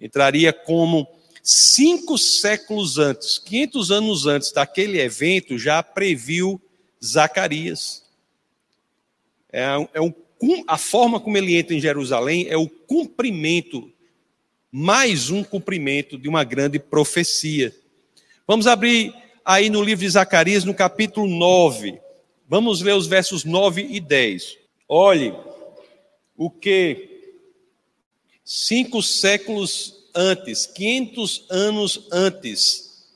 Entraria 0.00 0.52
como 0.52 1.08
cinco 1.42 2.18
séculos 2.18 2.98
antes, 2.98 3.38
500 3.38 3.90
anos 3.90 4.26
antes 4.26 4.52
daquele 4.52 5.00
evento, 5.00 5.58
já 5.58 5.82
previu 5.82 6.60
Zacarias. 7.04 8.04
É, 9.52 9.66
é 9.94 10.00
um, 10.00 10.12
a 10.66 10.78
forma 10.78 11.20
como 11.20 11.36
ele 11.36 11.56
entra 11.56 11.74
em 11.74 11.80
Jerusalém 11.80 12.46
é 12.48 12.56
o 12.56 12.68
cumprimento, 12.68 13.90
mais 14.70 15.30
um 15.30 15.42
cumprimento 15.42 16.18
de 16.18 16.28
uma 16.28 16.44
grande 16.44 16.78
profecia. 16.78 17.74
Vamos 18.46 18.66
abrir 18.66 19.14
aí 19.44 19.68
no 19.70 19.82
livro 19.82 20.04
de 20.04 20.10
Zacarias, 20.10 20.64
no 20.64 20.74
capítulo 20.74 21.26
9. 21.26 22.00
Vamos 22.48 22.80
ler 22.80 22.94
os 22.94 23.06
versos 23.06 23.44
9 23.44 23.86
e 23.90 24.00
10. 24.00 24.58
Olhe 24.88 25.34
o 26.36 26.50
que 26.50 27.34
cinco 28.44 29.02
séculos 29.02 29.97
antes, 30.18 30.66
500 30.66 31.46
anos 31.48 32.08
antes 32.10 33.06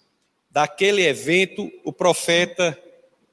daquele 0.48 1.04
evento, 1.04 1.68
o 1.84 1.92
profeta 1.92 2.78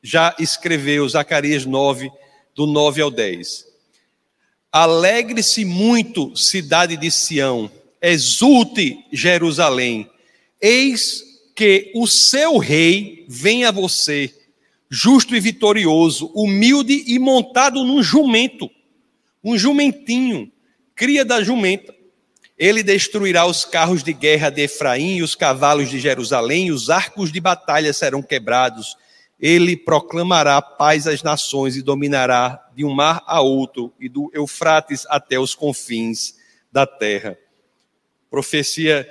já 0.01 0.35
escreveu, 0.39 1.07
Zacarias 1.07 1.65
9, 1.65 2.09
do 2.55 2.65
9 2.65 3.01
ao 3.01 3.11
10. 3.11 3.67
Alegre-se 4.71 5.63
muito, 5.65 6.35
cidade 6.35 6.97
de 6.97 7.11
Sião, 7.11 7.71
exulte 8.01 9.05
Jerusalém, 9.11 10.09
eis 10.59 11.23
que 11.55 11.91
o 11.93 12.07
seu 12.07 12.57
rei 12.57 13.25
vem 13.27 13.65
a 13.65 13.71
você 13.71 14.33
justo 14.89 15.35
e 15.35 15.39
vitorioso, 15.39 16.31
humilde 16.33 17.03
e 17.05 17.19
montado 17.19 17.83
num 17.83 18.01
jumento, 18.01 18.67
um 19.43 19.55
jumentinho, 19.55 20.51
cria 20.95 21.23
da 21.23 21.43
jumenta. 21.43 21.98
Ele 22.59 22.83
destruirá 22.83 23.45
os 23.45 23.63
carros 23.63 24.03
de 24.03 24.11
guerra 24.11 24.49
de 24.49 24.63
Efraim 24.63 25.15
e 25.15 25.23
os 25.23 25.33
cavalos 25.33 25.89
de 25.89 25.97
Jerusalém, 25.97 26.67
e 26.67 26.71
os 26.71 26.89
arcos 26.89 27.31
de 27.31 27.39
batalha 27.39 27.93
serão 27.93 28.21
quebrados. 28.21 28.97
Ele 29.39 29.77
proclamará 29.77 30.61
paz 30.61 31.07
às 31.07 31.23
nações 31.23 31.77
e 31.77 31.81
dominará 31.81 32.61
de 32.75 32.83
um 32.83 32.93
mar 32.93 33.23
a 33.25 33.39
outro 33.39 33.93
e 33.97 34.09
do 34.09 34.29
Eufrates 34.33 35.05
até 35.09 35.39
os 35.39 35.55
confins 35.55 36.35
da 36.69 36.85
terra. 36.85 37.37
Profecia 38.29 39.07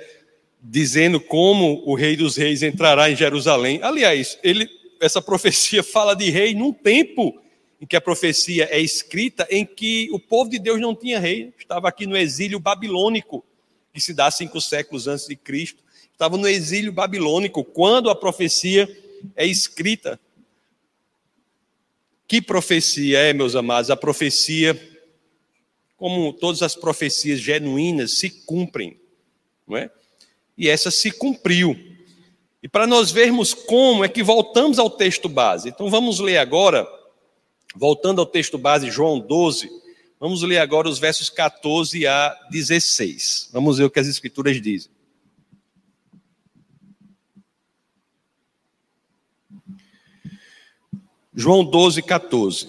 dizendo 0.61 1.19
como 1.19 1.81
o 1.85 1.95
Rei 1.95 2.15
dos 2.15 2.35
Reis 2.35 2.61
entrará 2.61 3.09
em 3.09 3.15
Jerusalém. 3.15 3.79
Aliás, 3.81 4.37
ele 4.43 4.69
essa 5.01 5.21
profecia 5.21 5.81
fala 5.81 6.13
de 6.13 6.29
rei 6.29 6.53
num 6.53 6.73
tempo 6.73 7.41
em 7.81 7.85
que 7.85 7.95
a 7.95 8.01
profecia 8.01 8.67
é 8.71 8.79
escrita, 8.79 9.47
em 9.49 9.65
que 9.65 10.09
o 10.11 10.19
povo 10.19 10.49
de 10.49 10.59
Deus 10.59 10.81
não 10.81 10.93
tinha 10.93 11.19
rei, 11.19 11.53
estava 11.57 11.87
aqui 11.87 12.05
no 12.05 12.17
exílio 12.17 12.59
babilônico, 12.59 13.43
que 13.93 14.01
se 14.01 14.13
dá 14.13 14.29
cinco 14.29 14.59
séculos 14.59 15.07
antes 15.07 15.27
de 15.27 15.35
Cristo, 15.35 15.81
estava 16.11 16.37
no 16.37 16.47
exílio 16.47 16.91
babilônico, 16.91 17.63
quando 17.63 18.09
a 18.09 18.15
profecia 18.15 18.87
é 19.35 19.45
escrita. 19.45 20.19
Que 22.27 22.41
profecia 22.41 23.19
é, 23.19 23.33
meus 23.33 23.55
amados? 23.55 23.89
A 23.89 23.95
profecia, 23.95 24.77
como 25.95 26.33
todas 26.33 26.61
as 26.61 26.75
profecias 26.75 27.39
genuínas, 27.39 28.19
se 28.19 28.29
cumprem, 28.29 28.99
não 29.65 29.77
é? 29.77 29.89
E 30.57 30.67
essa 30.67 30.91
se 30.91 31.09
cumpriu. 31.11 31.79
E 32.61 32.67
para 32.67 32.85
nós 32.85 33.09
vermos 33.09 33.53
como 33.53 34.03
é 34.03 34.09
que 34.09 34.21
voltamos 34.21 34.77
ao 34.77 34.89
texto 34.89 35.29
base. 35.29 35.69
Então 35.69 35.89
vamos 35.89 36.19
ler 36.19 36.37
agora 36.37 36.85
Voltando 37.75 38.19
ao 38.19 38.25
texto 38.25 38.57
base, 38.57 38.89
João 38.89 39.19
12, 39.19 39.69
vamos 40.19 40.41
ler 40.41 40.57
agora 40.57 40.89
os 40.89 40.99
versos 40.99 41.29
14 41.29 42.07
a 42.07 42.35
16. 42.49 43.49
Vamos 43.53 43.77
ver 43.77 43.83
o 43.83 43.89
que 43.89 43.99
as 43.99 44.07
Escrituras 44.07 44.59
dizem. 44.61 44.91
João 51.33 51.63
12, 51.63 52.01
14. 52.01 52.67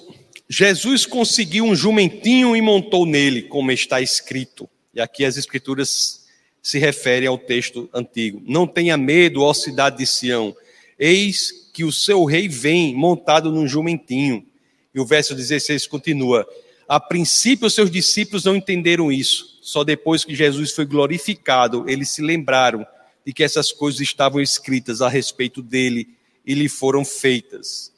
Jesus 0.48 1.06
conseguiu 1.06 1.64
um 1.64 1.74
jumentinho 1.74 2.54
e 2.54 2.60
montou 2.60 3.06
nele, 3.06 3.42
como 3.42 3.72
está 3.72 4.00
escrito. 4.00 4.68
E 4.94 5.00
aqui 5.00 5.24
as 5.24 5.36
Escrituras 5.36 6.26
se 6.62 6.78
referem 6.78 7.26
ao 7.26 7.38
texto 7.38 7.88
antigo. 7.92 8.42
Não 8.46 8.66
tenha 8.66 8.96
medo, 8.96 9.42
ó 9.42 9.54
cidade 9.54 9.98
de 9.98 10.06
Sião, 10.06 10.54
eis 10.98 11.70
que 11.72 11.84
o 11.84 11.92
seu 11.92 12.24
rei 12.24 12.48
vem 12.48 12.94
montado 12.94 13.50
num 13.50 13.66
jumentinho. 13.66 14.46
E 14.94 15.00
o 15.00 15.06
verso 15.06 15.34
16 15.34 15.86
continua: 15.86 16.46
A 16.88 16.98
princípio, 16.98 17.70
seus 17.70 17.90
discípulos 17.90 18.44
não 18.44 18.56
entenderam 18.56 19.10
isso. 19.10 19.58
Só 19.62 19.84
depois 19.84 20.24
que 20.24 20.34
Jesus 20.34 20.72
foi 20.72 20.84
glorificado, 20.84 21.84
eles 21.88 22.10
se 22.10 22.22
lembraram 22.22 22.86
de 23.24 23.32
que 23.32 23.44
essas 23.44 23.70
coisas 23.70 24.00
estavam 24.00 24.40
escritas 24.40 25.02
a 25.02 25.08
respeito 25.08 25.62
dele 25.62 26.08
e 26.44 26.54
lhe 26.54 26.68
foram 26.68 27.04
feitas. 27.04 27.92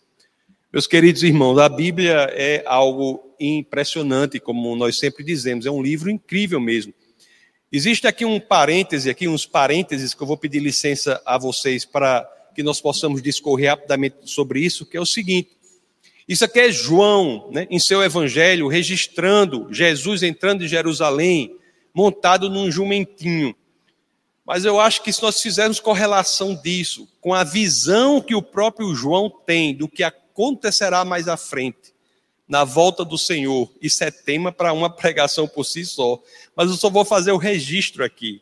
Meus 0.73 0.87
queridos 0.87 1.23
irmãos, 1.23 1.59
a 1.59 1.69
Bíblia 1.69 2.29
é 2.33 2.63
algo 2.67 3.35
impressionante, 3.39 4.41
como 4.41 4.75
nós 4.75 4.99
sempre 4.99 5.23
dizemos, 5.23 5.67
é 5.67 5.71
um 5.71 5.83
livro 5.83 6.11
incrível 6.11 6.59
mesmo. 6.59 6.95
Existe 7.71 8.07
aqui 8.07 8.25
um 8.25 8.39
parêntese, 8.39 9.09
aqui 9.09 9.27
uns 9.29 9.47
parênteses 9.47 10.13
que 10.13 10.23
eu 10.23 10.27
vou 10.27 10.37
pedir 10.37 10.61
licença 10.61 11.21
a 11.25 11.39
vocês 11.39 11.85
para 11.85 12.29
que 12.55 12.63
nós 12.63 12.81
possamos 12.81 13.23
discorrer 13.23 13.71
rapidamente 13.71 14.17
sobre 14.25 14.61
isso, 14.61 14.85
que 14.85 14.97
é 14.97 15.01
o 15.01 15.07
seguinte: 15.07 15.51
isso 16.33 16.45
aqui 16.47 16.61
é 16.61 16.73
João, 16.73 17.51
né, 17.53 17.67
em 17.71 17.79
seu 17.79 18.03
evangelho, 18.03 18.67
registrando 18.67 19.69
Jesus 19.71 20.23
entrando 20.23 20.65
em 20.65 20.69
Jerusalém, 20.69 21.55
montado 21.93 22.49
num 22.49 22.71
jumentinho. 22.71 23.55
Mas 24.45 24.65
eu 24.65 24.81
acho 24.81 25.03
que 25.03 25.13
se 25.13 25.23
nós 25.23 25.41
fizermos 25.41 25.79
correlação 25.79 26.55
disso 26.55 27.07
com 27.21 27.35
a 27.35 27.45
visão 27.45 28.21
que 28.21 28.35
o 28.35 28.43
próprio 28.43 28.95
João 28.95 29.31
tem 29.31 29.75
do 29.75 29.87
que 29.87 30.03
acontecerá 30.03 31.05
mais 31.05 31.29
à 31.29 31.37
frente, 31.37 31.93
na 32.49 32.65
volta 32.65 33.05
do 33.05 33.19
Senhor, 33.19 33.71
isso 33.81 34.03
é 34.03 34.11
tema 34.11 34.51
para 34.51 34.73
uma 34.73 34.89
pregação 34.97 35.47
por 35.47 35.65
si 35.65 35.85
só. 35.85 36.19
Mas 36.57 36.71
eu 36.71 36.77
só 36.77 36.89
vou 36.89 37.05
fazer 37.05 37.33
o 37.33 37.37
registro 37.37 38.03
aqui 38.05 38.41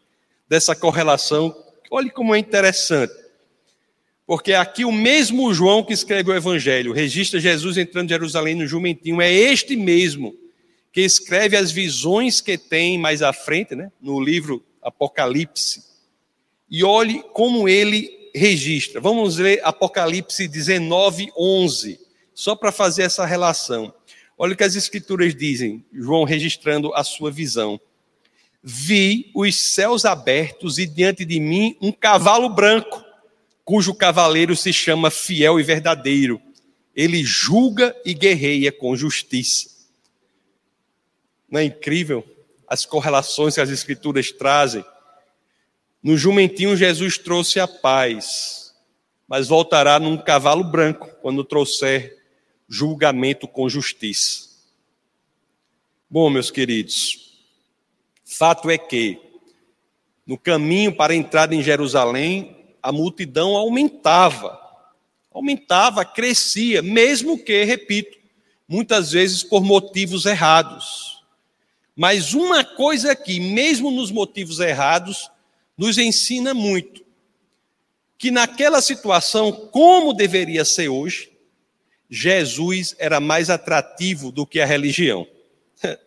dessa 0.48 0.76
correlação. 0.76 1.52
Olhe 1.90 2.08
como 2.08 2.34
é 2.34 2.38
interessante. 2.38 3.12
Porque 4.30 4.52
aqui 4.52 4.84
o 4.84 4.92
mesmo 4.92 5.52
João 5.52 5.82
que 5.82 5.92
escreve 5.92 6.30
o 6.30 6.36
Evangelho, 6.36 6.92
registra 6.92 7.40
Jesus 7.40 7.76
entrando 7.76 8.06
em 8.06 8.10
Jerusalém 8.10 8.54
no 8.54 8.64
jumentinho, 8.64 9.20
é 9.20 9.28
este 9.28 9.74
mesmo 9.74 10.36
que 10.92 11.00
escreve 11.00 11.56
as 11.56 11.72
visões 11.72 12.40
que 12.40 12.56
tem 12.56 12.96
mais 12.96 13.22
à 13.22 13.32
frente, 13.32 13.74
né, 13.74 13.90
no 14.00 14.20
livro 14.20 14.64
Apocalipse. 14.80 15.82
E 16.70 16.84
olhe 16.84 17.24
como 17.32 17.68
ele 17.68 18.30
registra. 18.32 19.00
Vamos 19.00 19.38
ler 19.38 19.60
Apocalipse 19.64 20.46
19, 20.46 21.32
11, 21.36 21.98
só 22.32 22.54
para 22.54 22.70
fazer 22.70 23.02
essa 23.02 23.26
relação. 23.26 23.92
Olha 24.38 24.52
o 24.52 24.56
que 24.56 24.62
as 24.62 24.76
Escrituras 24.76 25.34
dizem, 25.34 25.84
João 25.92 26.22
registrando 26.22 26.94
a 26.94 27.02
sua 27.02 27.32
visão. 27.32 27.80
Vi 28.62 29.32
os 29.34 29.56
céus 29.56 30.04
abertos 30.04 30.78
e 30.78 30.86
diante 30.86 31.24
de 31.24 31.40
mim 31.40 31.76
um 31.82 31.90
cavalo 31.90 32.48
branco 32.48 33.09
cujo 33.70 33.94
cavaleiro 33.94 34.56
se 34.56 34.72
chama 34.72 35.12
fiel 35.12 35.60
e 35.60 35.62
verdadeiro. 35.62 36.42
Ele 36.92 37.22
julga 37.22 37.94
e 38.04 38.12
guerreia 38.12 38.72
com 38.72 38.96
justiça. 38.96 39.70
Não 41.48 41.60
é 41.60 41.62
incrível 41.62 42.24
as 42.66 42.84
correlações 42.84 43.54
que 43.54 43.60
as 43.60 43.70
Escrituras 43.70 44.32
trazem? 44.32 44.84
No 46.02 46.16
jumentinho, 46.16 46.76
Jesus 46.76 47.16
trouxe 47.16 47.60
a 47.60 47.68
paz, 47.68 48.74
mas 49.28 49.46
voltará 49.46 50.00
num 50.00 50.18
cavalo 50.18 50.64
branco 50.64 51.08
quando 51.22 51.44
trouxer 51.44 52.18
julgamento 52.68 53.46
com 53.46 53.68
justiça. 53.68 54.48
Bom, 56.10 56.28
meus 56.28 56.50
queridos, 56.50 57.38
fato 58.24 58.68
é 58.68 58.76
que, 58.76 59.16
no 60.26 60.36
caminho 60.36 60.92
para 60.92 61.12
a 61.12 61.16
entrada 61.16 61.54
em 61.54 61.62
Jerusalém, 61.62 62.59
a 62.82 62.92
multidão 62.92 63.56
aumentava, 63.56 64.58
aumentava, 65.32 66.04
crescia, 66.04 66.82
mesmo 66.82 67.42
que, 67.42 67.64
repito, 67.64 68.18
muitas 68.68 69.12
vezes 69.12 69.42
por 69.42 69.62
motivos 69.62 70.26
errados. 70.26 71.24
Mas 71.96 72.34
uma 72.34 72.64
coisa 72.64 73.12
aqui, 73.12 73.40
mesmo 73.40 73.90
nos 73.90 74.10
motivos 74.10 74.60
errados, 74.60 75.30
nos 75.76 75.98
ensina 75.98 76.54
muito. 76.54 77.04
Que 78.16 78.30
naquela 78.30 78.80
situação, 78.80 79.50
como 79.50 80.12
deveria 80.12 80.64
ser 80.64 80.88
hoje, 80.88 81.30
Jesus 82.08 82.94
era 82.98 83.20
mais 83.20 83.50
atrativo 83.50 84.32
do 84.32 84.46
que 84.46 84.60
a 84.60 84.66
religião. 84.66 85.26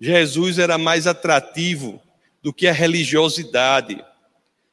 Jesus 0.00 0.58
era 0.58 0.76
mais 0.76 1.06
atrativo 1.06 2.00
do 2.42 2.52
que 2.52 2.66
a 2.66 2.72
religiosidade. 2.72 4.04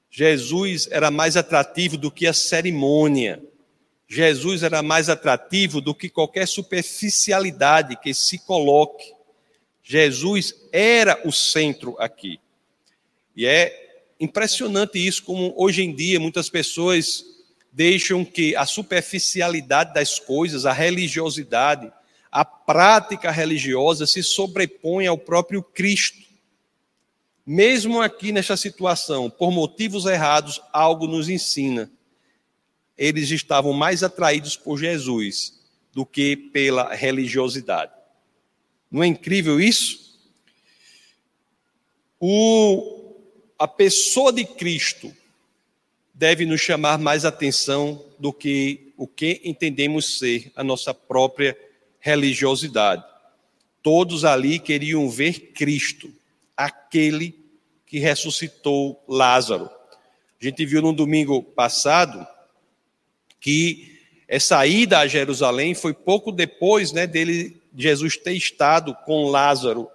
Jesus 0.09 0.87
era 0.91 1.11
mais 1.11 1.37
atrativo 1.37 1.97
do 1.97 2.09
que 2.09 2.25
a 2.25 2.33
cerimônia. 2.33 3.41
Jesus 4.07 4.63
era 4.63 4.81
mais 4.81 5.07
atrativo 5.07 5.79
do 5.79 5.93
que 5.93 6.09
qualquer 6.09 6.47
superficialidade 6.47 7.95
que 7.97 8.13
se 8.13 8.39
coloque. 8.39 9.13
Jesus 9.83 10.55
era 10.71 11.19
o 11.25 11.31
centro 11.31 11.95
aqui. 11.99 12.39
E 13.35 13.45
é 13.45 14.03
impressionante 14.19 14.97
isso, 14.97 15.23
como 15.23 15.53
hoje 15.55 15.83
em 15.83 15.95
dia 15.95 16.19
muitas 16.19 16.49
pessoas 16.49 17.23
deixam 17.71 18.25
que 18.25 18.55
a 18.55 18.65
superficialidade 18.65 19.93
das 19.93 20.19
coisas, 20.19 20.65
a 20.65 20.73
religiosidade, 20.73 21.91
a 22.31 22.43
prática 22.43 23.31
religiosa 23.31 24.05
se 24.05 24.21
sobrepõe 24.21 25.07
ao 25.07 25.17
próprio 25.17 25.63
Cristo. 25.63 26.28
Mesmo 27.51 27.99
aqui 27.99 28.31
nesta 28.31 28.55
situação, 28.55 29.27
por 29.27 29.49
motivos 29.49 30.05
errados, 30.05 30.61
algo 30.71 31.07
nos 31.07 31.29
ensina. 31.29 31.89
Eles 32.95 33.31
estavam 33.31 33.73
mais 33.73 34.03
atraídos 34.03 34.55
por 34.55 34.77
Jesus 34.77 35.59
do 35.91 36.05
que 36.05 36.37
pela 36.37 36.93
religiosidade. 36.93 37.91
Não 38.91 39.01
é 39.01 39.07
incrível 39.07 39.59
isso? 39.59 40.15
O, 42.19 43.15
a 43.57 43.67
pessoa 43.67 44.31
de 44.31 44.45
Cristo 44.45 45.11
deve 46.13 46.45
nos 46.45 46.61
chamar 46.61 46.99
mais 46.99 47.25
atenção 47.25 48.05
do 48.19 48.31
que 48.31 48.93
o 48.95 49.07
que 49.07 49.41
entendemos 49.43 50.19
ser 50.19 50.51
a 50.55 50.63
nossa 50.63 50.93
própria 50.93 51.57
religiosidade. 51.99 53.03
Todos 53.81 54.23
ali 54.23 54.59
queriam 54.59 55.09
ver 55.09 55.51
Cristo, 55.53 56.13
aquele 56.59 57.39
que 57.85 57.99
ressuscitou 57.99 59.01
Lázaro. 59.07 59.69
A 60.39 60.43
gente 60.43 60.65
viu 60.65 60.81
no 60.81 60.91
domingo 60.91 61.41
passado 61.41 62.27
que 63.39 63.97
essa 64.27 64.65
ida 64.67 64.99
a 64.99 65.07
Jerusalém 65.07 65.73
foi 65.73 65.93
pouco 65.93 66.33
depois 66.33 66.91
né, 66.91 67.07
dele, 67.07 67.61
Jesus 67.75 68.17
ter 68.17 68.33
estado 68.33 68.93
com 69.05 69.29
Lázaro 69.29 69.89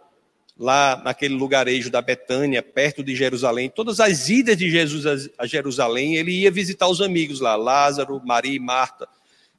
lá 0.59 1.01
naquele 1.05 1.35
lugarejo 1.35 1.91
da 1.91 2.01
Betânia, 2.01 2.63
perto 2.63 3.03
de 3.03 3.15
Jerusalém. 3.15 3.69
Todas 3.69 4.01
as 4.01 4.31
idas 4.31 4.57
de 4.57 4.71
Jesus 4.71 5.31
a 5.37 5.47
Jerusalém, 5.47 6.17
ele 6.17 6.33
ia 6.33 6.51
visitar 6.51 6.89
os 6.89 7.03
amigos 7.03 7.41
lá, 7.41 7.57
Lázaro, 7.57 8.23
Maria 8.25 8.57
e 8.57 8.59
Marta, 8.59 9.07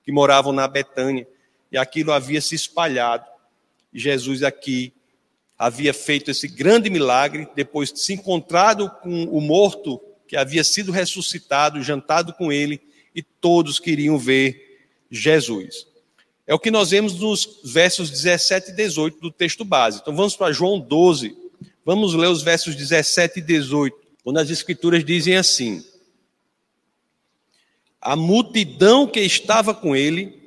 que 0.04 0.12
moravam 0.12 0.52
na 0.52 0.68
Betânia. 0.68 1.28
E 1.72 1.78
aquilo 1.78 2.12
havia 2.12 2.42
se 2.42 2.56
espalhado. 2.56 3.26
Jesus 3.94 4.42
aqui 4.42 4.92
havia 5.58 5.94
feito 5.94 6.30
esse 6.32 6.48
grande 6.48 6.90
milagre, 6.90 7.48
depois 7.56 7.92
de 7.92 8.00
se 8.00 8.14
encontrado 8.14 8.90
com 9.02 9.24
o 9.26 9.40
morto 9.40 10.02
que 10.28 10.36
havia 10.36 10.64
sido 10.64 10.92
ressuscitado, 10.92 11.82
jantado 11.82 12.34
com 12.34 12.52
ele, 12.52 12.82
e 13.14 13.22
todos 13.22 13.80
queriam 13.80 14.18
ver 14.18 14.90
Jesus. 15.10 15.88
É 16.46 16.54
o 16.54 16.60
que 16.60 16.70
nós 16.70 16.92
vemos 16.92 17.16
nos 17.16 17.62
versos 17.64 18.10
17 18.10 18.72
e 18.72 18.76
18 18.76 19.20
do 19.20 19.32
texto 19.32 19.64
base. 19.64 20.00
Então 20.02 20.16
vamos 20.16 20.36
para 20.36 20.52
João 20.52 20.80
12, 20.80 21.36
vamos 21.84 22.14
ler 22.14 22.28
os 22.28 22.44
versos 22.44 22.76
17 22.76 23.40
e 23.40 23.42
18, 23.42 23.98
quando 24.24 24.38
as 24.38 24.50
escrituras 24.50 25.04
dizem 25.06 25.38
assim: 25.38 25.84
A 28.02 28.16
multidão 28.16 29.08
que 29.08 29.22
estava 29.22 29.74
com 29.74 29.96
ele 29.96 30.45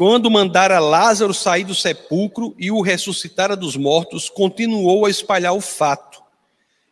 quando 0.00 0.30
mandara 0.30 0.78
Lázaro 0.78 1.34
sair 1.34 1.64
do 1.64 1.74
sepulcro 1.74 2.54
e 2.58 2.70
o 2.70 2.80
ressuscitara 2.80 3.54
dos 3.54 3.76
mortos, 3.76 4.30
continuou 4.30 5.04
a 5.04 5.10
espalhar 5.10 5.52
o 5.52 5.60
fato. 5.60 6.22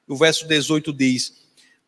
O 0.06 0.14
verso 0.14 0.46
18 0.46 0.92
diz: 0.92 1.32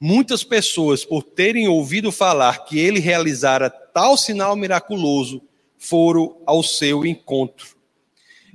Muitas 0.00 0.42
pessoas, 0.42 1.04
por 1.04 1.22
terem 1.22 1.68
ouvido 1.68 2.11
falar 2.11 2.64
que 2.64 2.78
ele 2.78 3.00
realizara 3.00 3.68
tal 3.68 4.16
sinal 4.16 4.56
miraculoso, 4.56 5.42
foram 5.76 6.38
ao 6.46 6.62
seu 6.62 7.04
encontro. 7.04 7.76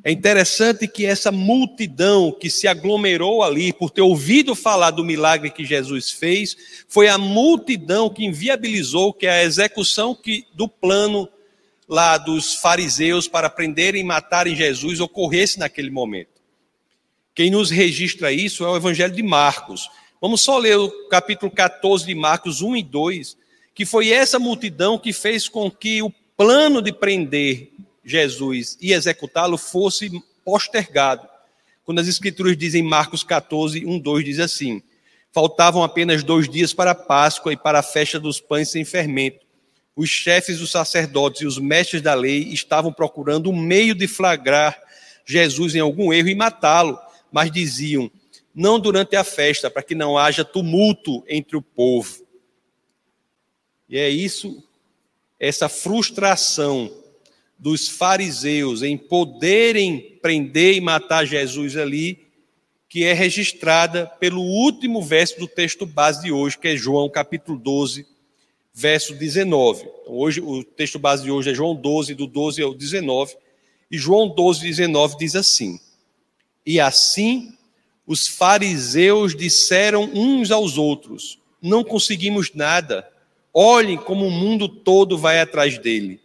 É 0.04 0.12
interessante 0.12 0.88
que 0.88 1.06
essa 1.06 1.32
multidão 1.32 2.32
que 2.32 2.50
se 2.50 2.68
aglomerou 2.68 3.44
ali 3.44 3.74
por 3.74 3.92
ter 3.92 4.02
ouvido 4.02 4.56
falar 4.56 4.90
do 4.90 5.06
milagre 5.06 5.52
que 5.52 5.64
Jesus 5.64 6.10
fez, 6.10 6.58
foi 6.88 7.10
a 7.10 7.18
multidão 7.20 8.10
que 8.10 8.26
inviabilizou 8.26 9.14
que 9.14 9.28
a 9.28 9.44
execução 9.44 10.16
que, 10.16 10.48
do 10.56 10.68
plano 10.68 11.30
lá 11.88 12.18
dos 12.18 12.56
fariseus 12.56 13.28
para 13.28 13.50
prenderem 13.50 14.02
e 14.02 14.04
matarem 14.04 14.56
Jesus 14.56 15.00
ocorresse 15.00 15.60
naquele 15.60 15.90
momento. 15.90 16.42
Quem 17.34 17.52
nos 17.52 17.70
registra 17.70 18.32
isso 18.32 18.64
é 18.64 18.70
o 18.70 18.78
Evangelho 18.78 19.14
de 19.14 19.22
Marcos. 19.22 19.90
Vamos 20.22 20.42
só 20.42 20.58
ler 20.58 20.78
o 20.78 21.08
capítulo 21.10 21.52
14 21.52 22.06
de 22.06 22.16
Marcos 22.16 22.62
1 22.62 22.78
e 22.78 22.84
2, 22.84 23.38
que 23.74 23.86
foi 23.86 24.10
essa 24.10 24.40
multidão 24.40 24.98
que 24.98 25.12
fez 25.12 25.50
com 25.50 25.70
que 25.70 26.02
o 26.02 26.10
plano 26.38 26.82
de 26.82 26.94
prender 26.94 27.72
Jesus 28.04 28.78
e 28.82 28.94
executá-lo 28.94 29.58
fosse 29.58 30.10
postergado. 30.44 31.28
Quando 31.84 32.00
as 32.00 32.08
Escrituras 32.08 32.58
dizem 32.58 32.82
em 32.82 32.88
Marcos 32.88 33.24
14, 33.24 33.86
1, 33.86 34.00
2, 34.00 34.26
diz 34.26 34.40
assim: 34.40 34.82
Faltavam 35.32 35.84
apenas 35.84 36.24
dois 36.24 36.50
dias 36.50 36.74
para 36.74 36.92
a 36.92 36.96
Páscoa 36.96 37.52
e 37.52 37.58
para 37.58 37.80
a 37.80 37.84
festa 37.84 38.20
dos 38.20 38.40
pães 38.40 38.70
sem 38.70 38.86
fermento. 38.86 39.45
Os 39.96 40.10
chefes 40.10 40.60
dos 40.60 40.72
sacerdotes 40.72 41.42
e 41.42 41.46
os 41.46 41.58
mestres 41.58 42.02
da 42.02 42.14
lei 42.14 42.50
estavam 42.50 42.92
procurando 42.92 43.50
um 43.50 43.56
meio 43.56 43.96
de 43.96 44.08
flagrar 44.08 44.78
Jesus 45.26 45.74
em 45.74 45.80
algum 45.80 46.12
erro 46.12 46.28
e 46.28 46.36
matá-lo, 46.36 47.00
mas 47.32 47.50
diziam: 47.50 48.12
não 48.54 48.80
durante 48.80 49.16
a 49.16 49.24
festa, 49.24 49.70
para 49.72 49.82
que 49.84 49.96
não 49.96 50.18
haja 50.18 50.44
tumulto 50.44 51.24
entre 51.28 51.56
o 51.56 51.62
povo. 51.62 52.26
E 53.88 53.98
é 53.98 54.10
isso, 54.10 54.64
essa 55.40 55.70
frustração 55.70 56.92
dos 57.58 57.88
fariseus 57.88 58.84
em 58.84 58.98
poderem 58.98 60.18
prender 60.22 60.76
e 60.76 60.82
matar 60.82 61.26
Jesus 61.26 61.78
ali, 61.78 62.26
que 62.90 63.04
é 63.04 63.14
registrada 63.14 64.08
pelo 64.20 64.42
último 64.42 65.02
verso 65.02 65.40
do 65.40 65.48
texto 65.48 65.86
base 65.86 66.24
de 66.24 66.32
hoje, 66.32 66.58
que 66.58 66.68
é 66.68 66.76
João 66.76 67.10
capítulo 67.10 67.58
12, 67.58 68.06
verso 68.78 69.16
19. 69.16 69.84
Então, 69.84 70.14
hoje, 70.14 70.42
o 70.42 70.62
texto 70.62 71.00
base 71.00 71.24
de 71.24 71.32
hoje 71.32 71.50
é 71.50 71.54
João 71.54 71.74
12, 71.74 72.14
do 72.14 72.28
12 72.28 72.62
ao 72.62 72.74
19. 72.74 73.38
E 73.90 73.98
João 73.98 74.28
12, 74.28 74.62
19 74.62 75.18
diz 75.18 75.34
assim: 75.36 75.80
E 76.66 76.78
assim 76.78 77.54
os 78.06 78.28
fariseus 78.28 79.34
disseram 79.34 80.04
uns 80.14 80.52
aos 80.52 80.78
outros: 80.78 81.40
Não 81.62 81.86
conseguimos 81.86 82.54
nada. 82.54 83.10
Olhem 83.54 83.96
como 83.96 84.28
o 84.28 84.32
mundo 84.32 84.68
todo 84.68 85.18
vai 85.18 85.40
atrás 85.40 85.78
dele. 85.78 86.20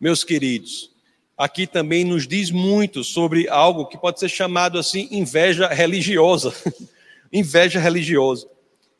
Meus 0.00 0.22
queridos, 0.22 0.92
aqui 1.36 1.66
também 1.66 2.04
nos 2.04 2.28
diz 2.28 2.52
muito 2.52 3.02
sobre 3.02 3.48
algo 3.48 3.86
que 3.86 3.98
pode 3.98 4.20
ser 4.20 4.28
chamado 4.28 4.78
assim 4.78 5.08
inveja 5.10 5.66
religiosa. 5.66 6.54
inveja 7.32 7.80
religiosa. 7.80 8.46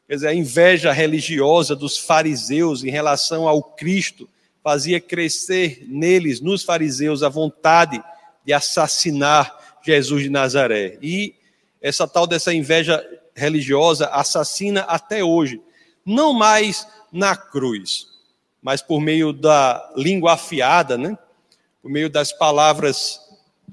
Quer 0.08 0.14
dizer, 0.14 0.28
a 0.28 0.34
inveja 0.34 0.90
religiosa 0.90 1.76
dos 1.76 1.98
fariseus 1.98 2.82
em 2.82 2.90
relação 2.90 3.46
ao 3.46 3.62
Cristo 3.62 4.28
fazia 4.64 4.98
crescer 5.00 5.84
neles, 5.86 6.40
nos 6.40 6.64
fariseus, 6.64 7.22
a 7.22 7.28
vontade 7.28 8.02
de 8.44 8.52
assassinar 8.52 9.78
Jesus 9.84 10.22
de 10.22 10.30
Nazaré. 10.30 10.98
E 11.02 11.34
essa 11.80 12.08
tal 12.08 12.26
dessa 12.26 12.52
inveja 12.52 13.06
religiosa 13.34 14.06
assassina 14.08 14.80
até 14.80 15.22
hoje, 15.22 15.60
não 16.04 16.32
mais 16.32 16.88
na 17.12 17.36
cruz, 17.36 18.08
mas 18.62 18.82
por 18.82 19.00
meio 19.00 19.32
da 19.32 19.92
língua 19.94 20.32
afiada, 20.32 20.96
né? 20.96 21.16
por 21.82 21.90
meio 21.90 22.10
das 22.10 22.32
palavras 22.32 23.20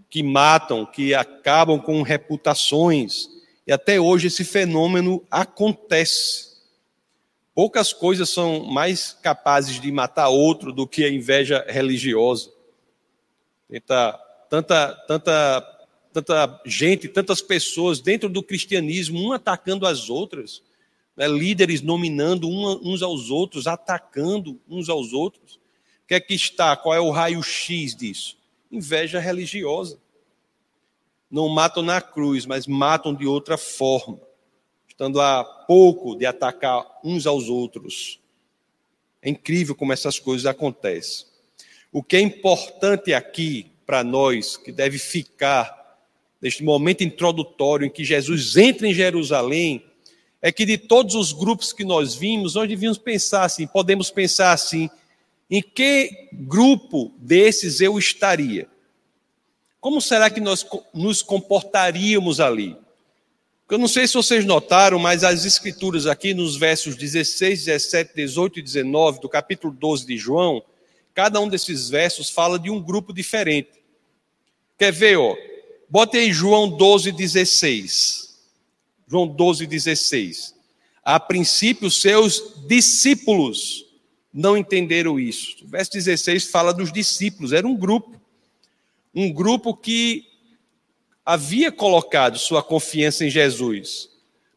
que 0.09 0.21
matam, 0.21 0.85
que 0.85 1.13
acabam 1.13 1.79
com 1.79 2.01
reputações. 2.01 3.29
E 3.67 3.71
até 3.71 3.99
hoje 3.99 4.27
esse 4.27 4.43
fenômeno 4.43 5.25
acontece. 5.29 6.55
Poucas 7.53 7.93
coisas 7.93 8.29
são 8.29 8.65
mais 8.65 9.17
capazes 9.21 9.79
de 9.79 9.91
matar 9.91 10.29
outro 10.29 10.71
do 10.71 10.85
que 10.85 11.03
a 11.03 11.09
inveja 11.09 11.65
religiosa. 11.67 12.51
Tenta, 13.69 14.19
tanta, 14.49 14.93
tanta, 15.07 15.87
tanta 16.13 16.61
gente, 16.65 17.07
tantas 17.07 17.41
pessoas 17.41 18.01
dentro 18.01 18.29
do 18.29 18.43
cristianismo, 18.43 19.19
um 19.19 19.33
atacando 19.33 19.87
as 19.87 20.09
outras 20.09 20.61
né, 21.15 21.27
líderes 21.27 21.81
nominando 21.81 22.47
uns 22.47 23.01
aos 23.01 23.29
outros, 23.29 23.67
atacando 23.67 24.59
uns 24.67 24.89
aos 24.89 25.13
outros. 25.13 25.55
O 26.03 26.07
que 26.07 26.13
é 26.13 26.19
que 26.19 26.33
está? 26.33 26.75
Qual 26.75 26.93
é 26.93 26.99
o 26.99 27.09
raio-x 27.09 27.95
disso? 27.95 28.37
Inveja 28.71 29.19
religiosa. 29.19 29.97
Não 31.35 31.49
matam 31.49 31.83
na 31.83 31.99
cruz, 31.99 32.45
mas 32.45 32.65
matam 32.65 33.13
de 33.13 33.27
outra 33.27 33.57
forma, 33.57 34.21
estando 34.87 35.19
a 35.19 35.43
pouco 35.43 36.15
de 36.15 36.25
atacar 36.25 37.01
uns 37.03 37.27
aos 37.27 37.49
outros. 37.49 38.21
É 39.21 39.29
incrível 39.29 39.75
como 39.75 39.91
essas 39.91 40.17
coisas 40.17 40.45
acontecem. 40.45 41.25
O 41.91 42.01
que 42.01 42.15
é 42.15 42.21
importante 42.21 43.13
aqui 43.13 43.69
para 43.85 44.01
nós, 44.01 44.55
que 44.55 44.71
deve 44.71 44.97
ficar 44.97 45.99
neste 46.41 46.63
momento 46.63 47.03
introdutório 47.03 47.85
em 47.85 47.89
que 47.89 48.05
Jesus 48.05 48.55
entra 48.55 48.87
em 48.87 48.93
Jerusalém, 48.93 49.83
é 50.41 50.53
que 50.53 50.65
de 50.65 50.77
todos 50.77 51.15
os 51.15 51.33
grupos 51.33 51.73
que 51.73 51.83
nós 51.83 52.15
vimos, 52.15 52.55
nós 52.55 52.69
devíamos 52.69 52.97
pensar 52.97 53.43
assim, 53.43 53.67
podemos 53.67 54.09
pensar 54.09 54.53
assim, 54.53 54.89
em 55.51 55.61
que 55.61 56.29
grupo 56.31 57.11
desses 57.17 57.81
eu 57.81 57.99
estaria? 57.99 58.69
Como 59.85 60.01
será 60.01 60.31
que 60.31 60.41
nós 60.41 60.65
nos 60.95 61.21
comportaríamos 61.21 62.39
ali? 62.39 62.75
Eu 63.69 63.77
não 63.77 63.87
sei 63.87 64.07
se 64.07 64.15
vocês 64.15 64.43
notaram, 64.43 64.97
mas 64.97 65.23
as 65.23 65.45
escrituras 65.45 66.07
aqui 66.07 66.33
nos 66.33 66.57
versos 66.57 66.95
16, 66.95 67.65
17, 67.65 68.15
18 68.15 68.57
e 68.57 68.61
19 68.63 69.19
do 69.19 69.29
capítulo 69.29 69.71
12 69.71 70.07
de 70.07 70.17
João, 70.17 70.63
cada 71.13 71.39
um 71.39 71.47
desses 71.47 71.87
versos 71.87 72.31
fala 72.31 72.57
de 72.57 72.71
um 72.71 72.81
grupo 72.81 73.13
diferente. 73.13 73.69
Quer 74.75 74.91
ver, 74.91 75.19
ó? 75.19 75.35
Bote 75.87 76.17
aí 76.17 76.33
João 76.33 76.67
12, 76.67 77.11
16. 77.11 78.39
João 79.07 79.27
12, 79.27 79.67
16. 79.67 80.55
A 81.03 81.19
princípio, 81.19 81.91
seus 81.91 82.55
discípulos 82.67 83.85
não 84.33 84.57
entenderam 84.57 85.19
isso. 85.19 85.63
O 85.63 85.67
verso 85.67 85.91
16 85.91 86.45
fala 86.47 86.73
dos 86.73 86.91
discípulos, 86.91 87.53
era 87.53 87.67
um 87.67 87.77
grupo. 87.77 88.24
Um 89.15 89.31
grupo 89.31 89.73
que 89.73 90.25
havia 91.25 91.71
colocado 91.71 92.37
sua 92.37 92.61
confiança 92.61 93.25
em 93.25 93.29
Jesus, 93.29 94.09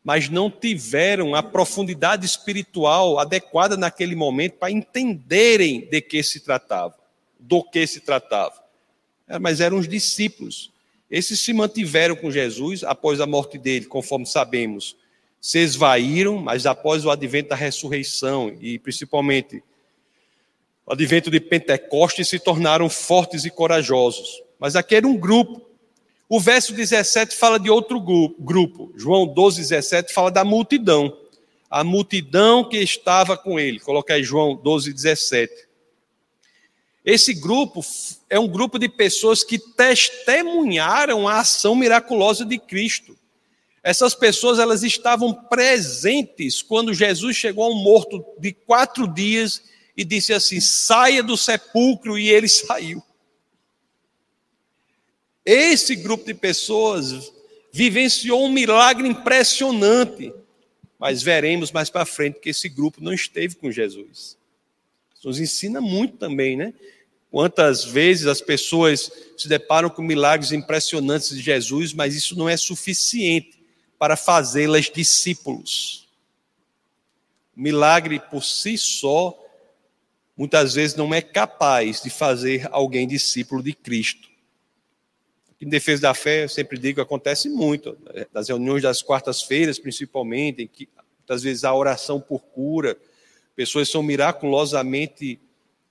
mas 0.05 0.29
não 0.29 0.51
tiveram 0.51 1.35
a 1.35 1.43
profundidade 1.43 2.27
espiritual 2.27 3.19
adequada 3.19 3.77
naquele 3.77 4.15
momento 4.15 4.55
para 4.55 4.71
entenderem 4.71 5.89
de 5.89 6.01
que 6.01 6.23
se 6.23 6.41
tratava, 6.41 6.95
do 7.39 7.63
que 7.63 7.87
se 7.87 8.01
tratava. 8.01 8.63
É, 9.29 9.39
mas 9.39 9.61
eram 9.61 9.79
os 9.79 9.89
discípulos. 9.89 10.73
Esses 11.11 11.41
se 11.41 11.53
mantiveram 11.53 12.17
com 12.17 12.31
Jesus 12.31 12.85
após 12.85 13.21
a 13.21 13.27
morte 13.27 13.57
dele, 13.59 13.87
conforme 13.87 14.27
sabemos. 14.27 14.97
Se 15.41 15.59
esvaíram, 15.59 16.39
mas 16.39 16.67
após 16.67 17.05
o 17.05 17.11
advento 17.11 17.51
da 17.51 17.57
ressurreição 17.57 18.57
e 18.61 18.79
principalmente 18.79 19.63
o 20.85 20.93
advento 20.93 21.31
de 21.31 21.39
Pentecostes, 21.39 22.29
se 22.29 22.39
tornaram 22.39 22.89
fortes 22.89 23.45
e 23.45 23.51
corajosos. 23.51 24.43
Mas 24.59 24.77
aqui 24.77 24.97
era 24.97 25.07
um 25.07 25.17
grupo. 25.17 25.63
O 26.29 26.41
verso 26.41 26.75
17 26.75 27.37
fala 27.37 27.59
de 27.59 27.71
outro 27.71 28.01
grupo. 28.01 28.93
João 28.97 29.27
12, 29.27 29.61
17 29.61 30.13
fala 30.13 30.31
da 30.31 30.45
multidão. 30.45 31.17
A 31.71 31.85
multidão 31.85 32.69
que 32.69 32.79
estava 32.79 33.37
com 33.37 33.59
ele. 33.59 33.81
Coloca 33.81 34.15
aí 34.15 34.23
João 34.23 34.55
12, 34.57 34.93
17. 34.93 35.69
Esse 37.05 37.33
grupo 37.33 37.83
é 38.29 38.39
um 38.39 38.47
grupo 38.47 38.79
de 38.79 38.89
pessoas 38.89 39.43
que 39.43 39.59
testemunharam 39.59 41.27
a 41.27 41.41
ação 41.41 41.75
miraculosa 41.75 42.45
de 42.45 42.59
Cristo. 42.59 43.17
Essas 43.83 44.15
pessoas 44.15 44.59
elas 44.59 44.83
estavam 44.83 45.33
presentes 45.33 46.61
quando 46.61 46.93
Jesus 46.93 47.37
chegou 47.37 47.65
a 47.65 47.71
um 47.71 47.83
morto 47.83 48.23
de 48.39 48.53
quatro 48.53 49.09
dias 49.09 49.63
e 49.97 50.05
disse 50.05 50.35
assim: 50.35 50.61
saia 50.61 51.23
do 51.23 51.37
sepulcro, 51.37 52.19
e 52.19 52.29
ele 52.29 52.47
saiu. 52.49 53.03
Esse 55.51 55.97
grupo 55.97 56.27
de 56.27 56.35
pessoas 56.35 57.33
vivenciou 57.73 58.45
um 58.45 58.53
milagre 58.53 59.09
impressionante, 59.09 60.31
mas 60.99 61.23
veremos 61.23 61.73
mais 61.73 61.89
para 61.89 62.05
frente 62.05 62.39
que 62.39 62.51
esse 62.51 62.69
grupo 62.69 63.03
não 63.03 63.15
esteve 63.15 63.55
com 63.55 63.73
Jesus. 63.73 64.37
Isso 65.17 65.27
nos 65.27 65.41
ensina 65.41 65.81
muito 65.81 66.19
também, 66.19 66.55
né? 66.55 66.75
Quantas 67.31 67.83
vezes 67.83 68.27
as 68.27 68.43
pessoas 68.43 69.11
se 69.39 69.49
deparam 69.49 69.89
com 69.89 70.03
milagres 70.03 70.53
impressionantes 70.53 71.31
de 71.31 71.41
Jesus, 71.41 71.95
mas 71.95 72.15
isso 72.15 72.37
não 72.37 72.47
é 72.47 72.57
suficiente 72.59 73.59
para 73.99 74.19
fazê-las 74.19 74.91
discípulos. 74.91 76.07
O 77.57 77.63
milagre 77.63 78.21
por 78.21 78.45
si 78.45 78.77
só 78.77 79.35
muitas 80.37 80.75
vezes 80.75 80.95
não 80.95 81.15
é 81.15 81.23
capaz 81.23 82.03
de 82.03 82.11
fazer 82.11 82.69
alguém 82.71 83.09
discípulo 83.09 83.63
de 83.63 83.73
Cristo. 83.73 84.28
Em 85.61 85.69
defesa 85.69 86.03
da 86.03 86.15
fé, 86.15 86.45
eu 86.45 86.49
sempre 86.49 86.79
digo, 86.79 87.01
acontece 87.01 87.49
muito, 87.49 87.99
das 88.33 88.49
reuniões 88.49 88.83
das 88.83 89.03
quartas-feiras, 89.03 89.79
principalmente, 89.79 90.63
em 90.63 90.69
que 90.69 90.89
muitas 91.19 91.43
vezes 91.43 91.65
há 91.65 91.75
oração 91.75 92.21
por 92.21 92.41
cura, 92.41 92.97
pessoas 93.57 93.89
são 93.89 94.03
miraculosamente 94.03 95.41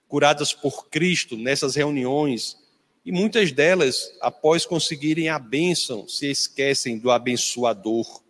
curadas 0.07 0.53
por 0.53 0.87
Cristo 0.87 1.35
nessas 1.35 1.75
reuniões, 1.75 2.57
e 3.05 3.11
muitas 3.11 3.51
delas, 3.51 4.13
após 4.21 4.65
conseguirem 4.65 5.29
a 5.29 5.39
bênção, 5.39 6.07
se 6.07 6.29
esquecem 6.29 6.97
do 6.97 7.11
abençoador. 7.11 8.21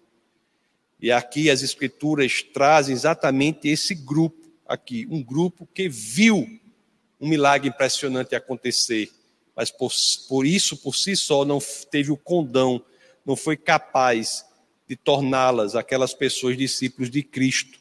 E 1.00 1.12
aqui 1.12 1.50
as 1.50 1.62
Escrituras 1.63 2.41
trazem 2.41 2.93
exatamente 2.93 3.67
esse 3.67 3.95
grupo 3.95 4.47
aqui, 4.67 5.08
um 5.10 5.23
grupo 5.23 5.67
que 5.73 5.88
viu 5.88 6.47
um 7.19 7.28
milagre 7.28 7.69
impressionante 7.69 8.36
acontecer, 8.36 9.12
mas 9.57 9.71
por, 9.71 9.91
por 10.29 10.45
isso, 10.45 10.77
por 10.77 10.95
si 10.95 11.15
só, 11.15 11.43
não 11.43 11.57
teve 11.89 12.11
o 12.11 12.17
condão, 12.17 12.79
não 13.25 13.35
foi 13.35 13.57
capaz 13.57 14.45
de 14.87 14.95
torná-las, 14.95 15.75
aquelas 15.75 16.13
pessoas, 16.13 16.55
discípulos 16.55 17.09
de 17.09 17.23
Cristo. 17.23 17.79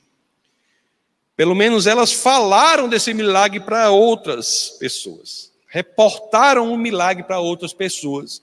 Pelo 1.37 1.55
menos 1.55 1.87
elas 1.87 2.15
falaram 2.15 2.89
desse 2.89 3.13
milagre 3.13 3.61
para 3.61 3.91
outras 3.91 4.71
pessoas, 4.81 5.53
reportaram 5.69 6.73
o 6.73 6.79
milagre 6.79 7.23
para 7.23 7.41
outras 7.41 7.75
pessoas. 7.75 8.43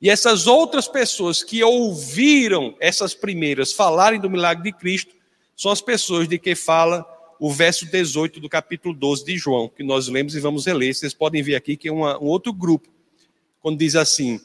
E 0.00 0.08
essas 0.08 0.46
outras 0.46 0.88
pessoas 0.88 1.42
que 1.42 1.62
ouviram 1.62 2.74
essas 2.80 3.12
primeiras 3.12 3.74
falarem 3.74 4.18
do 4.18 4.30
milagre 4.30 4.72
de 4.72 4.78
Cristo 4.78 5.14
são 5.54 5.70
as 5.70 5.82
pessoas 5.82 6.26
de 6.26 6.38
que 6.38 6.54
fala 6.54 7.06
o 7.40 7.50
verso 7.50 7.86
18 7.86 8.38
do 8.38 8.50
capítulo 8.50 8.94
12 8.94 9.24
de 9.24 9.38
João, 9.38 9.66
que 9.66 9.82
nós 9.82 10.08
lemos 10.08 10.36
e 10.36 10.40
vamos 10.40 10.66
reler. 10.66 10.94
Vocês 10.94 11.14
podem 11.14 11.42
ver 11.42 11.54
aqui 11.54 11.74
que 11.74 11.88
é 11.88 11.92
uma, 11.92 12.18
um 12.22 12.26
outro 12.26 12.52
grupo, 12.52 12.90
quando 13.62 13.78
diz 13.78 13.96
assim, 13.96 14.38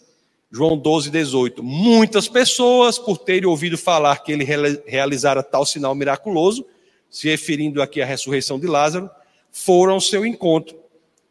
João 0.50 0.78
12, 0.78 1.10
18. 1.12 1.62
Muitas 1.62 2.30
pessoas, 2.30 2.98
por 2.98 3.18
terem 3.18 3.50
ouvido 3.50 3.78
falar 3.78 4.24
que 4.24 4.32
ele 4.32 4.46
realizara 4.88 5.44
tal 5.44 5.66
sinal 5.66 5.94
miraculoso, 5.94 6.66
se 7.10 7.28
referindo 7.28 7.82
aqui 7.82 8.02
à 8.02 8.06
ressurreição 8.06 8.58
de 8.58 8.66
Lázaro, 8.66 9.10
foram 9.52 9.96
ao 9.96 10.02
seu 10.02 10.26
encontro. 10.26 10.80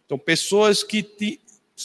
Então, 0.04 0.18
pessoas 0.18 0.82
que 0.82 1.02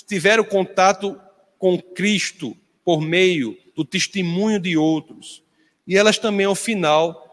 tiveram 0.05 0.43
contato 0.43 1.17
com 1.57 1.81
Cristo 1.81 2.55
por 2.83 2.99
meio 2.99 3.57
do 3.73 3.85
testemunho 3.85 4.59
de 4.59 4.75
outros, 4.75 5.41
e 5.87 5.95
elas 5.95 6.17
também, 6.17 6.45
ao 6.45 6.55
final, 6.55 7.28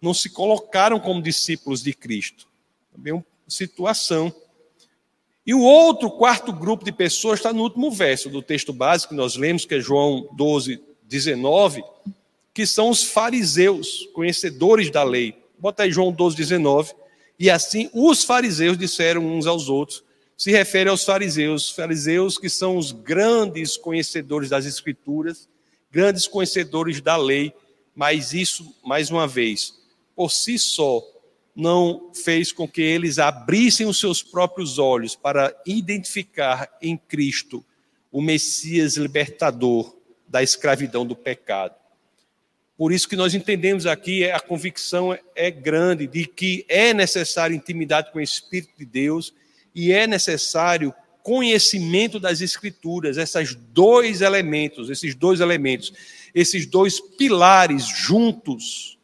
não 0.00 0.14
se 0.14 0.30
colocaram 0.30 1.00
como 1.00 1.22
discípulos 1.22 1.82
de 1.82 1.92
Cristo. 1.92 2.48
Também 2.92 3.12
uma 3.12 3.24
situação. 3.48 4.34
E 5.46 5.54
o 5.54 5.60
outro, 5.60 6.10
quarto 6.10 6.52
grupo 6.52 6.84
de 6.84 6.92
pessoas 6.92 7.38
está 7.38 7.52
no 7.52 7.62
último 7.62 7.90
verso 7.90 8.28
do 8.28 8.42
texto 8.42 8.72
básico 8.72 9.10
que 9.10 9.16
nós 9.16 9.36
lemos, 9.36 9.64
que 9.64 9.76
é 9.76 9.80
João 9.80 10.28
12, 10.32 10.80
19, 11.04 11.84
que 12.52 12.66
são 12.66 12.90
os 12.90 13.04
fariseus, 13.04 14.08
conhecedores 14.12 14.90
da 14.90 15.04
lei. 15.04 15.36
Bota 15.58 15.84
aí 15.84 15.92
João 15.92 16.10
12, 16.10 16.36
19. 16.36 16.94
E 17.38 17.48
assim 17.48 17.88
os 17.92 18.24
fariseus 18.24 18.76
disseram 18.76 19.24
uns 19.24 19.46
aos 19.46 19.68
outros, 19.68 20.02
se 20.36 20.50
refere 20.50 20.90
aos 20.90 21.04
fariseus, 21.04 21.70
fariseus 21.70 22.38
que 22.38 22.48
são 22.48 22.76
os 22.76 22.92
grandes 22.92 23.76
conhecedores 23.76 24.50
das 24.50 24.66
escrituras, 24.66 25.48
grandes 25.90 26.26
conhecedores 26.26 27.00
da 27.00 27.16
lei, 27.16 27.54
mas 27.94 28.34
isso, 28.34 28.74
mais 28.84 29.10
uma 29.10 29.26
vez, 29.26 29.74
por 30.16 30.32
si 30.32 30.58
só, 30.58 31.02
não 31.54 32.10
fez 32.12 32.52
com 32.52 32.66
que 32.66 32.82
eles 32.82 33.18
abrissem 33.18 33.86
os 33.86 34.00
seus 34.00 34.22
próprios 34.22 34.78
olhos 34.78 35.14
para 35.14 35.54
identificar 35.66 36.68
em 36.82 36.96
Cristo 36.96 37.64
o 38.10 38.20
Messias 38.20 38.96
libertador 38.96 39.94
da 40.26 40.42
escravidão 40.42 41.06
do 41.06 41.14
pecado. 41.14 41.74
Por 42.76 42.92
isso 42.92 43.08
que 43.08 43.16
nós 43.16 43.34
entendemos 43.34 43.86
aqui, 43.86 44.30
a 44.30 44.40
convicção 44.40 45.18
é 45.34 45.50
grande 45.50 46.06
de 46.06 46.26
que 46.26 46.64
é 46.68 46.92
necessário 46.92 47.56
intimidade 47.56 48.12
com 48.12 48.18
o 48.18 48.22
Espírito 48.22 48.72
de 48.76 48.84
Deus 48.84 49.32
e 49.74 49.92
é 49.92 50.06
necessário 50.06 50.94
conhecimento 51.22 52.20
das 52.20 52.40
Escrituras, 52.40 53.16
esses 53.16 53.54
dois 53.54 54.20
elementos, 54.20 54.90
esses 54.90 55.14
dois 55.14 55.40
elementos, 55.40 55.92
esses 56.34 56.66
dois 56.66 57.00
pilares 57.00 57.86
juntos 57.86 58.96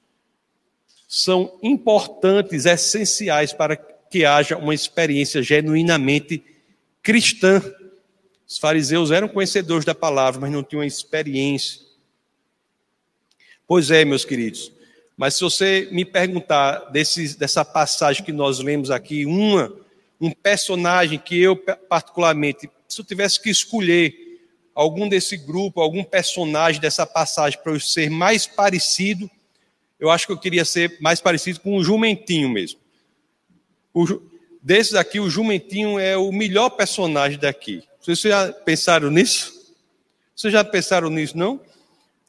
são 1.15 1.59
importantes, 1.63 2.65
essenciais 2.65 3.53
para 3.53 3.77
que 3.77 4.25
haja 4.25 4.57
uma 4.57 4.75
experiência 4.75 5.43
genuinamente 5.43 6.43
cristã. 7.03 7.63
Os 8.49 8.57
fariseus 8.57 9.11
eram 9.11 9.29
conhecedores 9.29 9.85
da 9.85 9.95
palavra, 9.95 10.41
mas 10.41 10.51
não 10.51 10.63
tinham 10.63 10.83
experiência. 10.83 11.83
Pois 13.69 13.91
é, 13.91 14.07
meus 14.07 14.25
queridos. 14.25 14.73
Mas 15.15 15.35
se 15.35 15.43
você 15.43 15.87
me 15.93 16.07
perguntar 16.07 16.91
desse, 16.91 17.37
dessa 17.37 17.63
passagem 17.63 18.25
que 18.25 18.33
nós 18.33 18.59
lemos 18.61 18.91
aqui, 18.91 19.27
uma, 19.27 19.71
um 20.19 20.31
personagem 20.31 21.19
que 21.19 21.39
eu 21.39 21.55
particularmente, 21.91 22.71
se 22.89 23.03
eu 23.03 23.05
tivesse 23.05 23.39
que 23.39 23.51
escolher 23.51 24.41
algum 24.75 25.11
desse 25.11 25.37
grupo, 25.37 25.83
algum 25.83 26.03
personagem 26.03 26.81
dessa 26.81 27.05
passagem 27.05 27.61
para 27.63 27.73
eu 27.73 27.81
ser 27.81 28.09
mais 28.09 28.47
parecido, 28.47 29.31
eu 30.03 30.11
acho 30.11 30.27
que 30.27 30.33
eu 30.33 30.37
queria 30.37 30.65
ser 30.65 30.97
mais 31.01 31.21
parecido 31.21 31.61
com 31.61 31.77
o 31.77 31.85
jumentinho 31.85 32.49
mesmo. 32.49 32.81
O, 33.95 34.05
desses 34.61 34.95
aqui, 34.95 35.21
o 35.21 35.31
jumentinho 35.31 35.97
é 35.97 36.17
o 36.17 36.33
melhor 36.33 36.71
personagem 36.71 37.39
daqui. 37.39 37.85
Vocês 38.01 38.21
já 38.21 38.53
pensaram 38.53 39.13
nisso? 39.13 39.73
Vocês 40.35 40.53
já 40.53 40.65
pensaram 40.65 41.09
nisso, 41.09 41.39
não? 41.39 41.61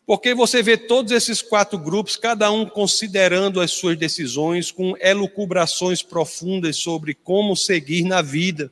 Porque 0.06 0.36
você 0.36 0.62
vê 0.62 0.78
todos 0.78 1.12
esses 1.12 1.42
quatro 1.42 1.80
grupos, 1.80 2.16
cada 2.16 2.52
um 2.52 2.64
considerando 2.64 3.60
as 3.60 3.72
suas 3.72 3.98
decisões 3.98 4.70
com 4.70 4.96
elucubrações 5.00 6.04
profundas 6.04 6.78
sobre 6.78 7.16
como 7.16 7.56
seguir 7.56 8.04
na 8.04 8.22
vida. 8.22 8.72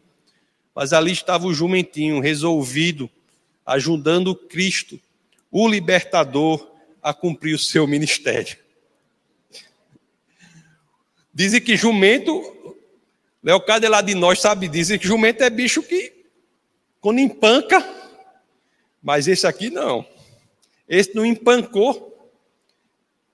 Mas 0.76 0.94
ali 0.94 1.12
estava 1.12 1.48
o 1.48 1.54
jumentinho 1.56 2.20
resolvido, 2.20 3.10
ajudando 3.66 4.36
Cristo, 4.36 5.00
o 5.52 5.68
libertador, 5.68 6.70
a 7.02 7.16
cumprir 7.16 7.56
o 7.56 7.60
seu 7.60 7.88
ministério. 7.88 8.62
Dizem 11.34 11.62
que 11.62 11.78
jumento, 11.78 12.76
Leocádio 13.42 13.88
é 13.88 13.90
lá 13.90 14.02
de 14.02 14.14
nós 14.14 14.40
sabe, 14.40 14.68
dizem 14.68 15.00
que 15.00 15.08
jumento 15.08 15.42
é 15.44 15.50
bicho 15.50 15.82
que, 15.82 16.26
quando 17.00 17.20
empanca, 17.20 17.84
mas 19.02 19.28
esse 19.28 19.48
aqui 19.48 19.70
não. 19.70 20.06
Esse 20.88 21.16
não 21.16 21.26
empancou. 21.26 22.12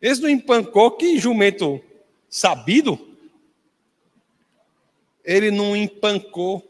Esse 0.01 0.21
não 0.21 0.29
empancou, 0.29 0.91
que 0.91 1.17
jumento 1.17 1.83
sabido, 2.29 2.99
ele 5.25 5.49
não 5.49 5.75
empancou, 5.75 6.63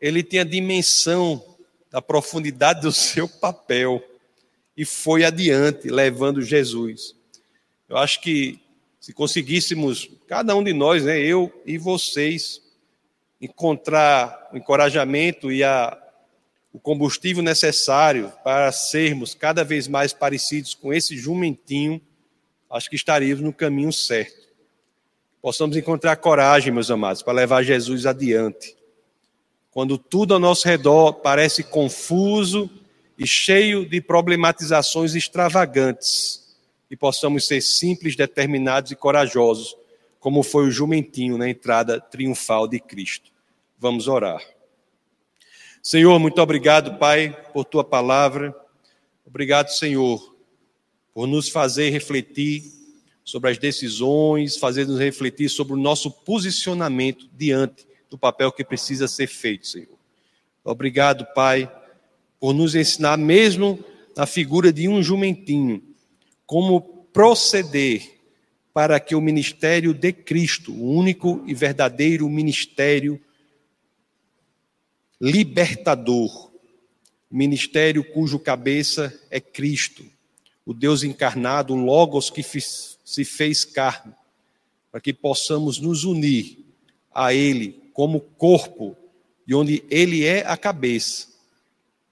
ele 0.00 0.22
tinha 0.22 0.44
dimensão 0.44 1.44
da 1.90 2.00
profundidade 2.00 2.80
do 2.80 2.90
seu 2.90 3.28
papel 3.28 4.02
e 4.76 4.84
foi 4.84 5.24
adiante, 5.24 5.88
levando 5.88 6.40
Jesus. 6.40 7.14
Eu 7.88 7.98
acho 7.98 8.20
que 8.22 8.58
se 9.02 9.12
conseguíssemos, 9.12 10.08
cada 10.28 10.54
um 10.54 10.62
de 10.62 10.72
nós, 10.72 11.04
né, 11.04 11.18
eu 11.18 11.52
e 11.66 11.76
vocês, 11.76 12.62
encontrar 13.40 14.48
o 14.52 14.56
encorajamento 14.56 15.50
e 15.50 15.64
a, 15.64 16.00
o 16.72 16.78
combustível 16.78 17.42
necessário 17.42 18.32
para 18.44 18.70
sermos 18.70 19.34
cada 19.34 19.64
vez 19.64 19.88
mais 19.88 20.12
parecidos 20.12 20.72
com 20.72 20.94
esse 20.94 21.16
jumentinho, 21.16 22.00
acho 22.70 22.88
que 22.88 22.94
estaríamos 22.94 23.42
no 23.42 23.52
caminho 23.52 23.92
certo. 23.92 24.46
Possamos 25.40 25.76
encontrar 25.76 26.14
coragem, 26.14 26.72
meus 26.72 26.88
amados, 26.88 27.24
para 27.24 27.32
levar 27.32 27.64
Jesus 27.64 28.06
adiante. 28.06 28.76
Quando 29.72 29.98
tudo 29.98 30.34
ao 30.34 30.38
nosso 30.38 30.68
redor 30.68 31.14
parece 31.14 31.64
confuso 31.64 32.70
e 33.18 33.26
cheio 33.26 33.84
de 33.84 34.00
problematizações 34.00 35.16
extravagantes, 35.16 36.41
e 36.92 36.96
possamos 36.96 37.46
ser 37.46 37.62
simples, 37.62 38.14
determinados 38.14 38.92
e 38.92 38.96
corajosos, 38.96 39.74
como 40.20 40.42
foi 40.42 40.66
o 40.66 40.70
jumentinho 40.70 41.38
na 41.38 41.48
entrada 41.48 41.98
triunfal 41.98 42.68
de 42.68 42.78
Cristo. 42.78 43.32
Vamos 43.78 44.08
orar. 44.08 44.42
Senhor, 45.82 46.18
muito 46.18 46.38
obrigado, 46.42 46.98
Pai, 46.98 47.34
por 47.50 47.64
tua 47.64 47.82
palavra. 47.82 48.54
Obrigado, 49.24 49.68
Senhor, 49.70 50.36
por 51.14 51.26
nos 51.26 51.48
fazer 51.48 51.88
refletir 51.88 52.62
sobre 53.24 53.50
as 53.50 53.56
decisões, 53.56 54.58
fazer-nos 54.58 54.98
refletir 54.98 55.48
sobre 55.48 55.72
o 55.72 55.78
nosso 55.78 56.10
posicionamento 56.10 57.26
diante 57.32 57.86
do 58.10 58.18
papel 58.18 58.52
que 58.52 58.62
precisa 58.62 59.08
ser 59.08 59.28
feito, 59.28 59.66
Senhor. 59.66 59.98
Obrigado, 60.62 61.26
Pai, 61.34 61.72
por 62.38 62.52
nos 62.52 62.74
ensinar, 62.74 63.16
mesmo 63.16 63.82
na 64.14 64.26
figura 64.26 64.70
de 64.70 64.88
um 64.88 65.02
jumentinho, 65.02 65.91
como 66.52 66.82
proceder 67.14 68.20
para 68.74 69.00
que 69.00 69.14
o 69.14 69.22
ministério 69.22 69.94
de 69.94 70.12
Cristo, 70.12 70.70
o 70.70 70.92
único 70.92 71.42
e 71.46 71.54
verdadeiro 71.54 72.28
ministério 72.28 73.18
libertador, 75.18 76.52
ministério 77.30 78.04
cujo 78.04 78.38
cabeça 78.38 79.18
é 79.30 79.40
Cristo, 79.40 80.04
o 80.66 80.74
Deus 80.74 81.02
encarnado, 81.02 81.72
o 81.72 81.82
Logos 81.82 82.28
que 82.28 82.42
se 82.42 83.24
fez 83.24 83.64
carne, 83.64 84.12
para 84.90 85.00
que 85.00 85.14
possamos 85.14 85.78
nos 85.78 86.04
unir 86.04 86.58
a 87.14 87.32
Ele 87.32 87.80
como 87.94 88.20
corpo, 88.20 88.94
de 89.46 89.54
onde 89.54 89.82
Ele 89.88 90.26
é 90.26 90.46
a 90.46 90.58
cabeça, 90.58 91.31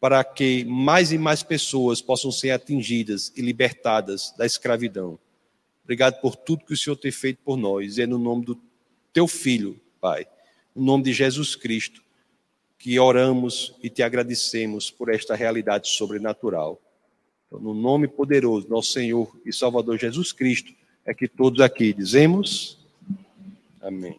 para 0.00 0.24
que 0.24 0.64
mais 0.64 1.12
e 1.12 1.18
mais 1.18 1.42
pessoas 1.42 2.00
possam 2.00 2.32
ser 2.32 2.50
atingidas 2.50 3.30
e 3.36 3.42
libertadas 3.42 4.34
da 4.36 4.46
escravidão. 4.46 5.18
Obrigado 5.84 6.20
por 6.20 6.34
tudo 6.34 6.64
que 6.64 6.72
o 6.72 6.76
Senhor 6.76 6.96
tem 6.96 7.12
feito 7.12 7.38
por 7.44 7.56
nós. 7.56 7.98
É 7.98 8.06
no 8.06 8.18
nome 8.18 8.46
do 8.46 8.58
teu 9.12 9.28
filho, 9.28 9.78
Pai, 10.00 10.26
no 10.74 10.84
nome 10.84 11.04
de 11.04 11.12
Jesus 11.12 11.54
Cristo, 11.54 12.02
que 12.78 12.98
oramos 12.98 13.74
e 13.82 13.90
te 13.90 14.02
agradecemos 14.02 14.90
por 14.90 15.12
esta 15.12 15.34
realidade 15.34 15.88
sobrenatural. 15.88 16.80
Então, 17.46 17.60
no 17.60 17.74
nome 17.74 18.08
poderoso, 18.08 18.68
nosso 18.68 18.92
Senhor 18.92 19.38
e 19.44 19.52
Salvador 19.52 19.98
Jesus 19.98 20.32
Cristo, 20.32 20.72
é 21.04 21.12
que 21.12 21.28
todos 21.28 21.60
aqui 21.60 21.92
dizemos 21.92 22.78
amém. 23.80 24.18